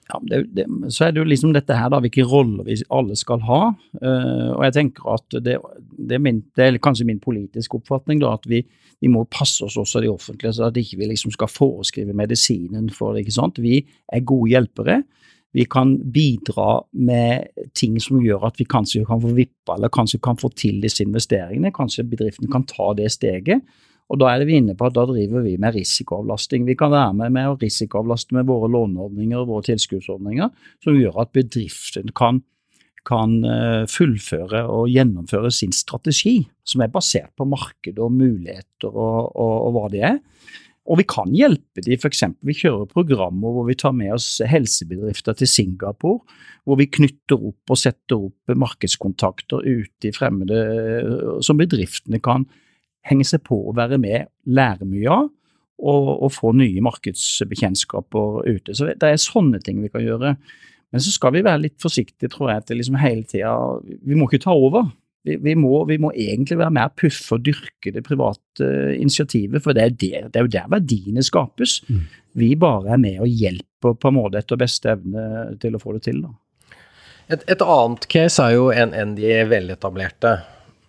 Ja, 0.08 0.20
det, 0.24 0.38
det, 0.56 0.66
så 0.96 1.08
er 1.08 1.14
det 1.14 1.20
jo 1.20 1.28
liksom 1.28 1.52
dette 1.56 1.76
her, 1.76 1.90
da, 1.92 2.00
hvilke 2.04 2.24
roller 2.28 2.64
vi 2.68 2.78
alle 2.94 3.16
skal 3.20 3.42
ha. 3.48 3.62
Uh, 4.00 4.54
og 4.54 4.64
jeg 4.68 4.76
tenker 4.78 5.10
at 5.18 5.38
det, 5.44 5.58
det, 5.98 6.16
er 6.16 6.24
min, 6.24 6.42
det, 6.56 6.64
er 6.64 6.80
kanskje 6.84 7.08
min 7.10 7.20
politiske 7.24 7.80
oppfatning, 7.80 8.22
da, 8.24 8.32
at 8.40 8.48
vi, 8.48 8.62
vi, 9.04 9.12
må 9.12 9.26
passe 9.32 9.66
oss 9.68 9.76
også 9.80 10.04
de 10.04 10.12
offentlige, 10.12 10.54
så 10.56 10.70
at 10.70 10.80
ikke 10.80 11.02
vi 11.02 11.12
liksom 11.12 11.36
skal 11.36 11.52
foreskrive 11.52 12.16
medisinen 12.16 12.88
for 12.94 13.14
det. 13.14 13.26
ikke 13.26 13.36
sant? 13.36 13.60
Vi 13.64 13.82
er 13.84 14.28
gode 14.28 14.54
hjelpere. 14.54 15.02
Vi 15.58 15.66
kan 15.68 15.96
bidra 16.14 16.84
med 16.94 17.68
ting 17.76 17.98
som 18.04 18.20
gjør 18.22 18.48
at 18.48 18.60
vi 18.60 18.68
kanskje 18.70 19.06
kan 19.08 19.22
få 19.24 19.34
vippa, 19.36 19.76
eller 19.76 19.92
kanskje 19.92 20.22
kan 20.24 20.40
få 20.40 20.52
til 20.56 20.80
disse 20.84 21.04
investeringene. 21.04 21.74
Kanskje 21.76 22.08
bedriften 22.08 22.52
kan 22.52 22.68
ta 22.68 22.94
det 22.96 23.12
steget. 23.16 23.64
Og 24.08 24.20
Da 24.22 24.30
er 24.32 24.46
vi 24.48 24.60
inne 24.62 24.76
på 24.78 24.88
at 24.88 24.96
da 24.96 25.04
driver 25.08 25.44
vi 25.44 25.58
med 25.60 25.76
risikoavlasting. 25.76 26.66
Vi 26.68 26.78
kan 26.80 26.94
være 26.94 27.14
med 27.14 27.34
med 27.36 27.50
å 27.50 27.58
risikoavlaste 27.60 28.38
med 28.38 28.48
våre 28.48 28.70
låneordninger 28.72 29.42
og 29.42 29.50
våre 29.52 29.68
tilskuddsordninger, 29.68 30.54
som 30.84 30.96
gjør 30.96 31.24
at 31.26 31.34
bedriften 31.36 32.14
kan, 32.16 32.40
kan 33.08 33.42
eh, 33.44 33.84
fullføre 33.92 34.64
og 34.72 34.88
gjennomføre 34.94 35.52
sin 35.52 35.76
strategi, 35.76 36.40
som 36.64 36.84
er 36.84 36.94
basert 36.94 37.34
på 37.36 37.48
marked 37.52 38.00
og 38.00 38.16
muligheter 38.16 38.88
og, 38.94 39.36
og, 39.36 39.56
og 39.68 39.76
hva 39.76 39.92
det 39.92 40.06
er. 40.14 40.22
Og 40.88 41.02
vi 41.02 41.04
kan 41.04 41.34
hjelpe 41.36 41.84
dem, 41.84 42.00
f.eks. 42.00 42.22
vi 42.48 42.56
kjører 42.56 42.88
programmer 42.88 43.52
hvor 43.52 43.66
vi 43.68 43.76
tar 43.76 43.92
med 43.96 44.14
oss 44.16 44.38
helsebedrifter 44.48 45.36
til 45.36 45.50
Singapore, 45.52 46.22
hvor 46.64 46.80
vi 46.80 46.88
knytter 46.88 47.44
opp 47.50 47.74
og 47.76 47.80
setter 47.82 48.30
opp 48.30 48.56
markedskontakter 48.56 49.68
ute 49.68 50.08
i 50.08 50.14
fremmede 50.16 51.42
som 51.44 51.60
bedriftene 51.60 52.22
kan 52.24 52.48
henge 53.08 53.26
seg 53.28 53.44
på 53.48 53.60
og 53.70 53.76
være 53.78 54.00
med, 54.02 54.30
lære 54.46 54.88
mye 54.88 55.10
av, 55.14 55.28
og, 55.78 56.08
og 56.26 56.32
få 56.34 56.54
nye 56.58 56.82
markedsbekjentskaper 56.86 58.48
ute. 58.48 58.74
Så 58.74 58.90
det 58.90 59.10
er 59.12 59.20
sånne 59.22 59.62
ting 59.64 59.84
vi 59.84 59.92
kan 59.94 60.06
gjøre. 60.06 60.36
Men 60.94 61.04
så 61.04 61.12
skal 61.14 61.36
vi 61.36 61.44
være 61.46 61.66
litt 61.66 61.78
forsiktige, 61.84 62.32
tror 62.34 62.54
jeg, 62.54 62.66
til 62.66 62.80
liksom 62.80 62.98
hele 63.02 63.28
tida 63.28 63.52
Vi 64.08 64.16
må 64.18 64.30
ikke 64.30 64.46
ta 64.48 64.56
over. 64.56 64.88
Vi, 65.28 65.36
vi, 65.44 65.54
må, 65.60 65.82
vi, 65.90 65.98
må, 66.00 66.14
egentlig 66.16 66.58
være 66.62 66.74
mer 66.78 66.92
puffe 66.96 67.36
og 67.36 67.44
dyrke 67.44 67.92
det 67.92 68.04
private 68.06 68.70
initiativet, 68.96 69.60
for 69.64 69.76
det 69.76 69.84
er, 69.84 69.92
det, 69.92 70.12
det 70.32 70.40
er, 70.40 70.46
jo 70.46 70.54
der 70.54 70.70
verdiene 70.72 71.24
skapes. 71.26 71.82
Mm. 71.92 72.06
Vi 72.40 72.54
bare 72.60 72.96
er 72.96 73.02
med 73.02 73.20
og 73.26 73.28
hjelper 73.28 73.98
på 74.00 74.12
en 74.12 74.16
måte 74.16 74.40
etter 74.40 74.60
beste 74.60 74.94
evne 74.94 75.58
til 75.62 75.76
å 75.76 75.82
få 75.82 75.98
det 75.98 76.06
til. 76.08 76.22
Da. 76.24 76.32
Et, 77.36 77.44
et 77.44 77.66
annet 77.66 78.08
case 78.08 78.40
er 78.40 78.56
jo 78.56 78.70
enn 78.72 78.96
en 78.96 79.18
de 79.18 79.34
veletablerte. 79.52 80.38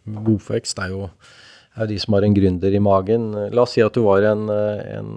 Det 0.07 0.39
er 0.79 0.93
jo 0.95 1.09
er 1.79 1.87
jo 1.87 1.93
de 1.95 1.99
som 2.03 2.17
har 2.17 2.27
en 2.27 2.37
gründer 2.37 2.75
i 2.75 2.83
magen. 2.83 3.31
La 3.55 3.65
oss 3.65 3.77
si 3.77 3.83
at 3.85 3.95
du 3.95 4.03
var 4.05 4.27
en, 4.27 4.49
en 4.51 5.13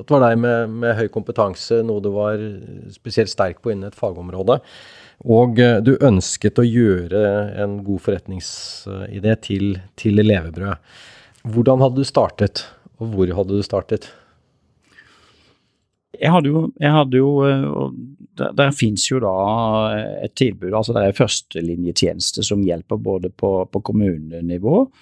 at 0.00 0.08
det 0.08 0.12
var 0.12 0.24
deg 0.26 0.40
med, 0.40 0.76
med, 0.82 0.94
høy 0.98 1.08
kompetanse, 1.12 1.80
noe 1.86 2.02
du 2.04 2.10
var 2.14 2.40
spesielt 2.92 3.32
sterk 3.32 3.62
på 3.64 3.72
innen 3.72 3.90
et 3.90 3.98
fagområde. 3.98 4.58
Og 5.32 5.60
eh, 5.62 5.78
du 5.84 5.94
ønsket 6.04 6.60
å 6.60 6.66
gjøre 6.66 7.22
en 7.62 7.78
god 7.86 8.04
forretningsidé 8.04 9.36
til, 9.44 9.78
til 9.96 10.20
levebrød. 10.20 10.92
Hvordan 11.46 11.84
hadde 11.84 12.02
du 12.02 12.08
startet, 12.08 12.66
og 13.00 13.14
hvor 13.14 13.34
hadde 13.38 13.56
du 13.56 13.64
startet? 13.64 14.10
Jeg 16.16 16.32
hadde 16.32 16.48
jo, 16.48 16.62
jeg 16.80 16.92
hadde 16.94 17.18
jo 17.20 17.32
eh, 17.44 17.66
Der, 18.36 18.52
der 18.56 18.72
fins 18.76 19.06
jo 19.08 19.16
da 19.20 19.32
et 20.24 20.34
tilbud. 20.36 20.74
altså 20.74 20.92
Det 20.92 21.04
er 21.06 21.16
førstelinjetjeneste 21.16 22.44
som 22.44 22.64
hjelper 22.64 23.00
både 23.00 23.30
på, 23.32 23.62
på 23.72 23.80
kommunenivå 23.80 24.82
Eh, 24.84 24.92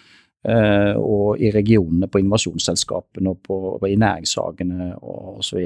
og 0.45 1.41
i 1.41 1.49
regionene, 1.55 2.09
på 2.11 2.21
innovasjonsselskapene 2.21 3.33
og 3.33 3.39
på, 3.47 3.57
i 3.89 3.97
næringshagene 3.97 4.91
osv. 5.01 5.63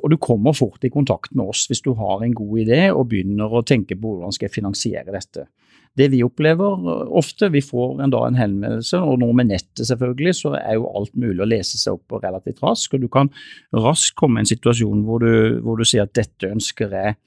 Og 0.00 0.12
du 0.12 0.16
kommer 0.16 0.56
fort 0.56 0.84
i 0.86 0.92
kontakt 0.92 1.34
med 1.36 1.50
oss 1.52 1.66
hvis 1.68 1.82
du 1.84 1.92
har 1.98 2.22
en 2.24 2.36
god 2.36 2.62
idé 2.64 2.86
og 2.90 3.10
begynner 3.10 3.52
å 3.52 3.64
tenke 3.66 3.98
på 3.98 4.14
hvordan 4.14 4.32
skal 4.32 4.48
jeg 4.48 4.56
finansiere 4.56 5.12
dette. 5.12 5.44
Det 5.92 6.06
vi 6.08 6.22
opplever 6.24 6.86
ofte, 7.12 7.50
vi 7.52 7.60
får 7.60 8.00
en, 8.00 8.12
da 8.14 8.22
en 8.24 8.38
henvendelse, 8.38 8.96
og 8.96 9.18
nå 9.20 9.28
med 9.36 9.50
nettet 9.50 9.84
selvfølgelig, 9.84 10.32
så 10.38 10.54
er 10.56 10.78
jo 10.78 10.88
alt 10.88 11.12
mulig 11.12 11.42
å 11.44 11.48
lese 11.50 11.76
seg 11.76 11.98
opp 11.98 12.06
på 12.08 12.20
relativt 12.22 12.62
raskt. 12.64 12.96
Og 12.96 13.04
du 13.04 13.10
kan 13.12 13.28
raskt 13.76 14.16
komme 14.16 14.40
i 14.40 14.46
en 14.46 14.48
situasjon 14.48 15.02
hvor 15.04 15.20
du, 15.20 15.60
hvor 15.60 15.76
du 15.76 15.84
sier 15.84 16.06
at 16.06 16.14
dette 16.16 16.48
ønsker 16.48 16.96
jeg 16.96 17.18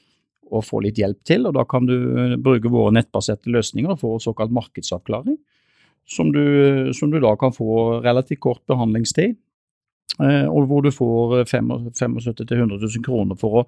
å 0.49 0.63
få 0.65 0.81
litt 0.81 0.97
hjelp 0.97 1.21
til, 1.25 1.45
og 1.45 1.53
da 1.57 1.65
kan 1.69 1.85
du 1.85 1.95
bruke 2.41 2.71
våre 2.73 2.93
nettbaserte 2.97 3.53
løsninger 3.53 3.93
og 3.93 4.01
få 4.01 4.15
såkalt 4.23 4.53
markedsavklaring 4.53 5.37
som 6.05 6.31
du, 6.31 6.91
som 6.93 7.11
du 7.11 7.19
da 7.23 7.33
kan 7.39 7.53
få 7.53 7.99
relativt 8.05 8.43
kort 8.45 8.63
behandlingstid. 8.69 9.35
Eh, 10.21 10.47
og 10.47 10.69
hvor 10.69 10.85
du 10.85 10.91
får 10.93 11.41
75 11.49 12.19
000-100 12.21 12.79
000 12.79 13.05
kroner 13.05 13.37
for 13.39 13.61
å 13.61 13.67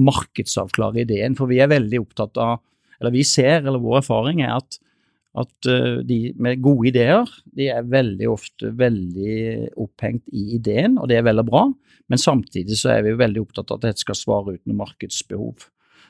markedsavklare 0.00 1.04
ideen. 1.04 1.36
For 1.38 1.50
vi 1.50 1.60
er 1.62 1.70
veldig 1.70 2.00
opptatt 2.02 2.40
av, 2.40 2.62
eller 3.00 3.14
vi 3.14 3.26
ser, 3.26 3.60
eller 3.60 3.82
vår 3.82 4.00
erfaring 4.00 4.40
er 4.44 4.56
at, 4.56 4.80
at 5.38 5.70
eh, 5.70 6.00
de 6.06 6.20
med 6.40 6.62
gode 6.64 6.90
ideer, 6.90 7.28
de 7.56 7.68
er 7.70 7.86
veldig 7.86 8.30
ofte 8.32 8.72
veldig 8.80 9.36
opphengt 9.80 10.24
i 10.32 10.56
ideen, 10.56 10.98
og 10.98 11.10
det 11.12 11.20
er 11.20 11.28
veldig 11.28 11.46
bra. 11.46 11.66
Men 12.10 12.18
samtidig 12.18 12.80
så 12.80 12.96
er 12.96 13.04
vi 13.06 13.18
veldig 13.20 13.44
opptatt 13.44 13.70
av 13.70 13.78
at 13.78 13.90
dette 13.90 14.02
skal 14.02 14.18
svare 14.18 14.56
ut 14.56 14.64
noe 14.64 14.80
markedsbehov. 14.80 15.68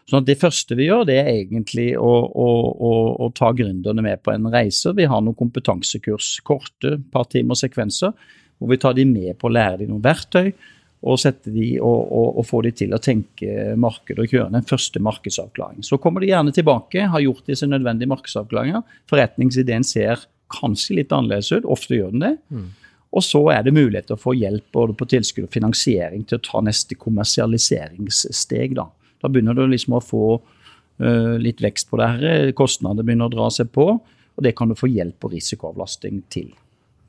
Så 0.09 0.21
det 0.27 0.39
første 0.41 0.75
vi 0.79 0.89
gjør, 0.89 1.05
det 1.07 1.21
er 1.21 1.31
egentlig 1.33 1.93
å, 1.99 2.11
å, 2.27 2.49
å, 2.73 2.93
å 3.27 3.31
ta 3.37 3.53
gründerne 3.55 4.03
med 4.03 4.23
på 4.25 4.33
en 4.35 4.49
reise. 4.51 4.95
Vi 4.97 5.07
har 5.07 5.23
noen 5.23 5.39
kompetansekurs, 5.39 6.39
korte 6.47 6.97
par 7.13 7.29
timer 7.31 7.59
sekvenser, 7.59 8.15
hvor 8.59 8.73
vi 8.73 8.81
tar 8.81 8.97
de 8.99 9.07
med 9.07 9.39
på 9.39 9.49
å 9.49 9.55
lære 9.55 9.85
dem 9.85 9.95
noen 9.95 10.05
verktøy. 10.05 10.53
og, 11.01 11.17
sette 11.21 11.49
de, 11.53 11.79
og, 11.81 12.01
og, 12.13 12.27
og 12.41 12.45
få 12.45 12.61
de 12.67 12.75
til 12.77 12.93
å 12.93 13.01
tenke 13.01 13.73
marked 13.81 14.19
og 14.21 14.29
kjøre 14.29 14.53
den 14.53 14.67
første 14.69 15.01
markedsavklaringen. 15.01 15.87
Så 15.87 15.97
kommer 16.03 16.21
de 16.21 16.29
gjerne 16.29 16.53
tilbake, 16.53 17.07
har 17.09 17.25
gjort 17.25 17.47
disse 17.49 17.69
nødvendige 17.69 18.11
markedsavklaringer. 18.11 18.85
Forretningsideen 19.09 19.87
ser 19.87 20.27
kanskje 20.53 20.99
litt 20.99 21.15
annerledes 21.15 21.53
ut, 21.55 21.65
ofte 21.65 21.97
gjør 21.97 22.13
den 22.13 22.27
det. 22.27 22.35
Mm. 22.53 22.69
Og 23.17 23.25
så 23.27 23.41
er 23.55 23.65
det 23.67 23.75
mulighet 23.75 24.11
til 24.11 24.19
å 24.19 24.23
få 24.23 24.37
hjelp 24.39 24.69
både 24.77 24.95
på 24.99 25.09
tilskudd 25.11 25.49
og 25.49 25.55
finansiering 25.55 26.27
til 26.29 26.39
å 26.39 26.45
ta 26.47 26.61
neste 26.63 26.99
kommersialiseringssteg. 27.01 28.77
Da, 28.79 28.87
da 29.21 29.29
begynner 29.29 29.57
du 29.57 29.67
liksom 29.69 29.99
å 29.99 30.05
få 30.05 30.25
uh, 30.39 31.37
litt 31.41 31.63
vekst 31.65 31.91
på 31.91 32.01
det 32.01 32.09
her, 32.15 32.51
kostnader 32.57 33.07
begynner 33.07 33.31
å 33.31 33.35
dra 33.37 33.51
seg 33.55 33.71
på, 33.75 33.93
og 34.01 34.45
det 34.45 34.55
kan 34.57 34.71
du 34.71 34.79
få 34.79 34.89
hjelp 34.91 35.29
og 35.29 35.35
risikoavlasting 35.35 36.23
til. 36.33 36.51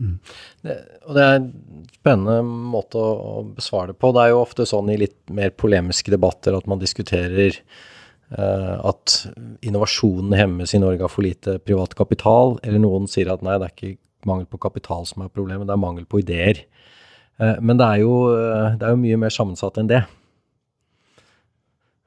Mm. 0.02 0.18
Det, 0.66 0.76
og 1.06 1.16
det 1.16 1.24
er 1.24 1.36
en 1.38 1.50
spennende 1.94 2.42
måte 2.74 2.98
å, 2.98 3.10
å, 3.14 3.34
besvare 3.56 3.92
det 3.92 4.00
på. 4.02 4.10
Det 4.16 4.24
er 4.24 4.34
jo 4.34 4.42
ofte 4.42 4.66
sånn 4.68 4.90
i 4.90 4.98
litt 5.04 5.18
mer 5.34 5.54
polemiske 5.54 6.14
debatter 6.14 6.58
at 6.58 6.70
man 6.70 6.82
diskuterer 6.82 7.60
uh, 8.34 8.82
at 8.90 9.18
innovasjonen 9.68 10.34
hemmes 10.38 10.74
i 10.74 10.82
Norge 10.82 11.06
av 11.06 11.14
for 11.14 11.26
lite 11.26 11.60
privat 11.62 11.94
kapital, 11.98 12.58
eller 12.66 12.82
noen 12.82 13.10
sier 13.12 13.30
at 13.34 13.46
nei, 13.46 13.60
det 13.62 13.70
er 13.70 13.76
ikke 13.78 14.30
mangel 14.30 14.50
på 14.50 14.62
kapital 14.62 15.06
som 15.10 15.24
er 15.24 15.34
problemet, 15.34 15.68
det 15.70 15.76
er 15.76 15.86
mangel 15.86 16.08
på 16.10 16.24
ideer. 16.24 16.64
Uh, 17.38 17.58
men 17.62 17.78
det 17.78 17.88
er, 17.88 18.02
jo, 18.06 18.16
uh, 18.34 18.74
det 18.80 18.88
er 18.88 18.96
jo 18.96 19.04
mye 19.06 19.22
mer 19.22 19.38
sammensatt 19.38 19.78
enn 19.82 19.92
det. 19.92 20.02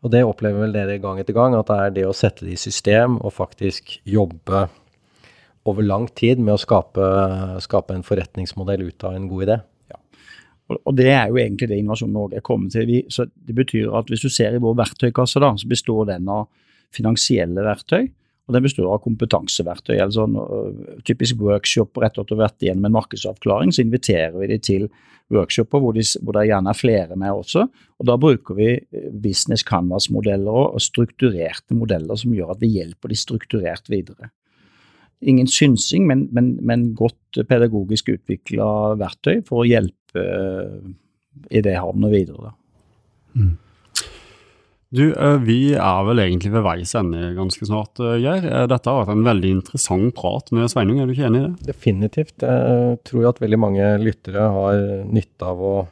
Og 0.04 0.12
det 0.12 0.20
opplever 0.26 0.66
vel 0.66 0.74
dere 0.74 1.00
gang 1.00 1.18
etter 1.20 1.36
gang, 1.36 1.54
at 1.56 1.70
det 1.70 1.76
er 1.80 1.92
det 1.96 2.08
å 2.08 2.16
sette 2.16 2.44
det 2.44 2.58
i 2.58 2.60
system 2.60 3.16
og 3.24 3.32
faktisk 3.32 3.96
jobbe 4.04 4.66
over 5.64 5.86
lang 5.86 6.10
tid 6.12 6.42
med 6.44 6.58
å 6.58 6.60
skape, 6.60 7.04
skape, 7.64 7.96
en 7.96 8.04
forretningsmodell 8.04 8.84
ut 8.84 9.06
av 9.08 9.16
en 9.16 9.30
god 9.30 9.46
idé. 9.46 9.56
Ja. 9.88 10.00
Og, 10.76 10.92
Det 10.96 11.08
er 11.08 11.32
jo 11.32 11.40
egentlig 11.40 11.70
det 11.70 11.78
Innovasjon 11.80 12.12
Norge 12.12 12.36
er 12.36 12.44
kommet 12.44 12.76
til. 12.76 12.84
Vi, 12.90 13.00
så 13.08 13.24
det 13.24 13.56
betyr 13.56 13.94
at 13.96 14.12
Hvis 14.12 14.26
du 14.26 14.28
ser 14.28 14.52
i 14.52 14.60
vår 14.60 14.76
verktøykasse, 14.82 15.40
da, 15.40 15.54
så 15.56 15.68
består 15.68 16.04
den 16.12 16.28
av 16.28 16.50
finansielle 16.92 17.64
verktøy. 17.64 18.10
Og 18.44 18.57
den 18.57 18.64
består 18.66 18.90
av 18.92 19.00
kompetanseverktøy. 19.04 19.96
eller 19.96 20.12
sånn 20.12 20.37
Typisk 21.09 21.40
workshop 21.40 21.96
rett 22.02 22.18
at 22.20 22.28
du 22.28 22.35
har 22.37 22.44
vært 22.48 22.64
igjennom 22.64 22.90
en 22.90 22.98
markedsavklaring, 22.98 23.72
så 23.72 23.85
inviterer 23.85 24.37
vi 24.37 24.50
de 24.52 24.59
til 24.61 24.87
workshoper 25.33 25.80
hvor, 25.80 25.96
de, 25.96 26.04
hvor 26.20 26.37
det 26.37 26.50
gjerne 26.50 26.68
er 26.68 26.76
flere 26.76 27.16
med 27.16 27.33
også. 27.33 27.64
og 27.98 28.09
Da 28.11 28.18
bruker 28.20 28.59
vi 28.59 28.70
eh, 28.76 29.11
business 29.11 29.64
canvas-modeller 29.64 30.74
og 30.76 30.83
strukturerte 30.85 31.72
modeller 31.72 32.20
som 32.20 32.35
gjør 32.37 32.52
at 32.52 32.61
vi 32.61 32.74
hjelper 32.76 33.09
de 33.09 33.16
strukturert 33.16 33.88
videre 33.88 34.28
ingen 35.24 35.48
synsing, 35.48 36.07
men, 36.07 36.26
men, 36.33 36.54
men 36.62 36.88
godt 36.96 37.40
pedagogisk 37.48 38.12
utvikla 38.14 38.66
verktøy 39.00 39.40
for 39.46 39.62
å 39.62 39.68
hjelpe 39.68 40.20
uh, 40.20 40.80
idéhavene 41.54 42.11
videre. 42.12 42.54
Mm. 43.35 43.54
Du, 44.94 45.09
eh, 45.11 45.38
Vi 45.42 45.74
er 45.74 46.04
vel 46.07 46.22
egentlig 46.22 46.52
ved 46.54 46.62
veis 46.66 46.94
ende 46.94 47.33
ganske 47.35 47.66
snart, 47.66 47.98
eh, 47.98 48.20
Geir. 48.22 48.46
Dette 48.70 48.90
har 48.90 49.02
vært 49.02 49.16
en 49.16 49.26
veldig 49.26 49.50
interessant 49.57 50.14
prat 50.14 50.52
med 50.54 50.70
Sveinung, 50.70 51.00
er 51.00 51.07
du 51.11 51.14
ikke 51.16 51.26
enig 51.26 51.40
i 51.40 51.48
det? 51.48 51.72
Definitivt. 51.72 52.37
Jeg 52.38 53.00
tror 53.02 53.28
at 53.33 53.42
veldig 53.42 53.59
mange 53.59 53.90
lyttere 53.98 54.46
har 54.54 54.78
nytte 55.11 55.50
av, 55.50 55.88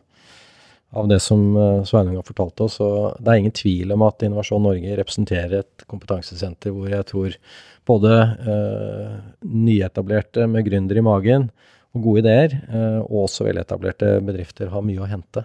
av 0.95 1.09
det 1.09 1.21
som 1.25 1.43
Sveinung 1.89 2.21
har 2.21 2.29
fortalt 2.29 2.63
oss. 2.63 2.79
Og 2.81 3.19
det 3.19 3.29
er 3.33 3.43
ingen 3.43 3.59
tvil 3.59 3.93
om 3.97 4.07
at 4.07 4.23
Innovasjon 4.23 4.63
Norge 4.63 4.97
representerer 5.01 5.59
et 5.65 5.87
kompetansesenter 5.91 6.71
hvor 6.71 6.89
jeg 6.93 7.09
tror 7.11 7.37
både 7.89 8.13
eh, 8.47 9.15
nyetablerte 9.43 10.47
med 10.51 10.67
gründer 10.69 10.99
i 10.99 11.05
magen 11.05 11.49
og 11.93 12.07
gode 12.07 12.23
ideer, 12.23 12.55
eh, 12.71 13.01
og 13.03 13.27
også 13.27 13.49
veletablerte 13.49 14.15
bedrifter 14.25 14.71
har 14.73 14.85
mye 14.87 15.03
å 15.03 15.11
hente. 15.11 15.45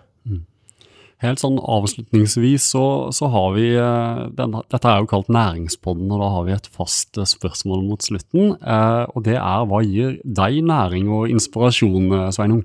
Helt 1.24 1.42
sånn 1.42 1.56
avslutningsvis 1.58 2.66
så, 2.76 2.84
så 3.16 3.26
har 3.34 3.54
vi 3.56 3.72
eh, 3.74 4.20
den, 4.38 4.54
Dette 4.70 4.90
er 4.92 5.02
jo 5.02 5.10
kalt 5.10 5.32
Næringspodden, 5.34 6.12
og 6.14 6.22
da 6.22 6.28
har 6.36 6.44
vi 6.46 6.54
et 6.54 6.70
fast 6.70 7.18
eh, 7.18 7.26
spørsmål 7.26 7.82
mot 7.88 8.06
slutten. 8.06 8.54
Eh, 8.62 9.04
og 9.10 9.26
det 9.26 9.40
er 9.40 9.66
hva 9.66 9.82
gir 9.82 10.20
deg 10.22 10.60
næring 10.70 11.10
og 11.10 11.34
inspirasjon, 11.34 12.12
eh, 12.20 12.28
Sveinung? 12.38 12.62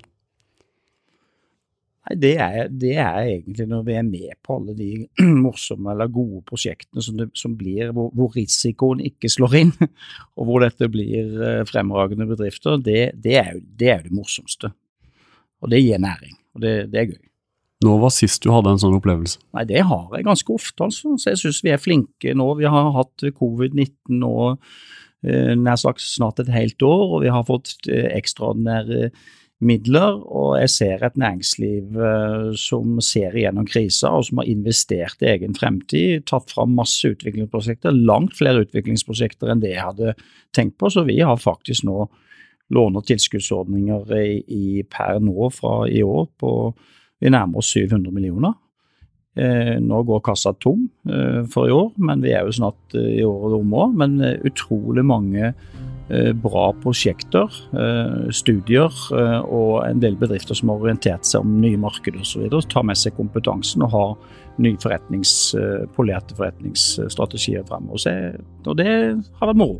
Nei, 2.03 2.19
det 2.19 2.33
er, 2.45 2.69
det 2.69 2.93
er, 2.93 3.19
egentlig 3.23 3.67
når 3.73 3.89
vi 3.89 3.97
er 3.97 4.05
med 4.05 4.37
på 4.45 4.59
alle 4.59 4.77
de 4.77 4.91
morsomme 5.47 5.89
eller 5.95 6.13
gode 6.13 6.45
prosjektene 6.45 7.01
som, 7.01 7.17
det, 7.17 7.31
som 7.39 7.57
blir, 7.57 7.89
hvor, 7.89 8.13
hvor, 8.13 8.37
risikoen 8.37 9.01
ikke 9.01 9.33
slår 9.33 9.59
inn, 9.63 9.75
og 10.37 10.45
hvor 10.45 10.61
dette 10.61 10.93
blir 10.93 11.65
fremragende 11.73 12.29
bedrifter, 12.29 12.77
det, 12.77 13.15
det, 13.17 13.37
er, 13.41 13.53
jo, 13.57 13.65
det 13.81 13.93
er 13.97 14.05
det 14.05 14.13
morsomste. 14.13 14.75
Og 15.63 15.73
det 15.73 15.81
gir 15.81 16.05
næring, 16.05 16.37
og 16.53 16.67
det 16.67 16.77
er 16.93 17.15
gøy. 17.15 17.21
Nå 17.83 17.97
var 17.99 18.13
sist 18.15 18.43
du 18.45 18.51
hadde 18.53 18.71
en 18.73 18.81
sånn 18.81 18.97
opplevelse? 18.97 19.41
Nei, 19.55 19.65
Det 19.69 19.83
har 19.89 20.09
jeg 20.15 20.27
ganske 20.27 20.55
ofte, 20.55 20.87
altså. 20.87 21.15
Så 21.19 21.33
jeg 21.33 21.41
syns 21.41 21.61
vi 21.65 21.73
er 21.73 21.81
flinke 21.81 22.35
nå. 22.37 22.49
Vi 22.59 22.69
har 22.69 22.91
hatt 22.95 23.25
covid-19 23.39 24.19
nå 24.21 24.35
eh, 25.27 25.53
nær 25.59 25.79
sagt 25.79 26.03
snart 26.05 26.39
et 26.39 26.51
helt 26.53 26.81
år, 26.81 27.05
og 27.17 27.23
vi 27.25 27.31
har 27.33 27.47
fått 27.47 27.75
eh, 27.91 28.09
ekstraordinære 28.15 29.09
midler, 29.63 30.17
og 30.27 30.57
jeg 30.59 30.71
ser 30.73 31.03
et 31.05 31.19
næringsliv 31.19 31.99
eh, 32.07 32.49
som 32.59 32.99
ser 33.03 33.35
igjennom 33.37 33.67
krisa, 33.69 34.11
og 34.11 34.27
som 34.27 34.41
har 34.41 34.49
investert 34.51 35.23
i 35.23 35.31
egen 35.33 35.55
fremtid, 35.57 36.25
tatt 36.29 36.51
fram 36.51 36.75
masse 36.77 37.07
utviklingsprosjekter, 37.15 37.95
langt 37.95 38.35
flere 38.39 38.65
utviklingsprosjekter 38.65 39.53
enn 39.53 39.63
det 39.63 39.75
jeg 39.75 39.87
hadde 39.87 40.15
tenkt 40.55 40.77
på. 40.81 40.91
Så 40.93 41.05
vi 41.07 41.19
har 41.21 41.39
faktisk 41.41 41.87
nå 41.87 42.07
låne- 42.73 43.01
og 43.01 43.07
tilskuddsordninger 43.07 44.11
i, 44.17 44.27
i, 44.47 44.65
per 44.89 45.19
nå 45.23 45.49
fra 45.53 45.83
i 45.91 46.03
år 46.05 46.27
på 46.39 46.51
vi 47.23 47.31
nærmer 47.33 47.63
oss 47.63 47.71
700 47.73 48.11
millioner. 48.13 48.57
Eh, 49.33 49.79
nå 49.81 50.03
går 50.05 50.21
kassa 50.27 50.53
tom 50.61 50.85
eh, 51.09 51.41
for 51.49 51.69
i 51.69 51.73
år, 51.73 51.93
men 51.97 52.21
vi 52.21 52.35
er 52.35 52.45
jo 52.45 52.53
snart 52.59 52.97
eh, 52.99 53.15
i 53.17 53.23
året 53.25 53.57
om 53.57 53.73
òg. 53.79 53.95
Men 54.03 54.19
eh, 54.21 54.37
utrolig 54.51 55.05
mange 55.07 55.53
Eh, 56.09 56.33
bra 56.33 56.73
prosjekter, 56.83 57.47
eh, 57.73 58.29
studier 58.35 58.91
eh, 59.15 59.39
og 59.39 59.85
en 59.87 60.01
del 60.03 60.17
bedrifter 60.19 60.57
som 60.57 60.73
har 60.73 60.83
orientert 60.83 61.23
seg 61.25 61.45
om 61.45 61.55
nye 61.63 61.79
markeder 61.79 62.19
osv. 62.19 62.43
Tar 62.69 62.83
med 62.83 62.99
seg 62.99 63.15
kompetansen 63.15 63.85
og 63.87 63.93
har 63.93 64.11
nye 64.61 64.77
forretnings, 64.83 65.55
polerte 65.95 66.35
forretningsstrategier 66.37 67.63
fremover. 67.65 68.37
Og 68.67 68.77
det 68.77 68.91
har 69.39 69.49
vært 69.49 69.61
moro. 69.63 69.79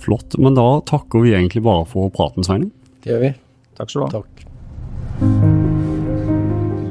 Flott. 0.00 0.38
Men 0.40 0.56
da 0.56 0.68
takker 0.88 1.26
vi 1.26 1.34
egentlig 1.34 1.66
bare 1.66 1.84
for 1.90 2.08
praten, 2.14 2.46
Sveining. 2.46 2.72
Det 3.04 3.12
gjør 3.12 3.24
vi. 3.26 3.34
Takk 3.76 3.90
skal 3.90 4.00
du 4.00 4.06
ha. 4.06 4.22
Takk. 4.22 4.53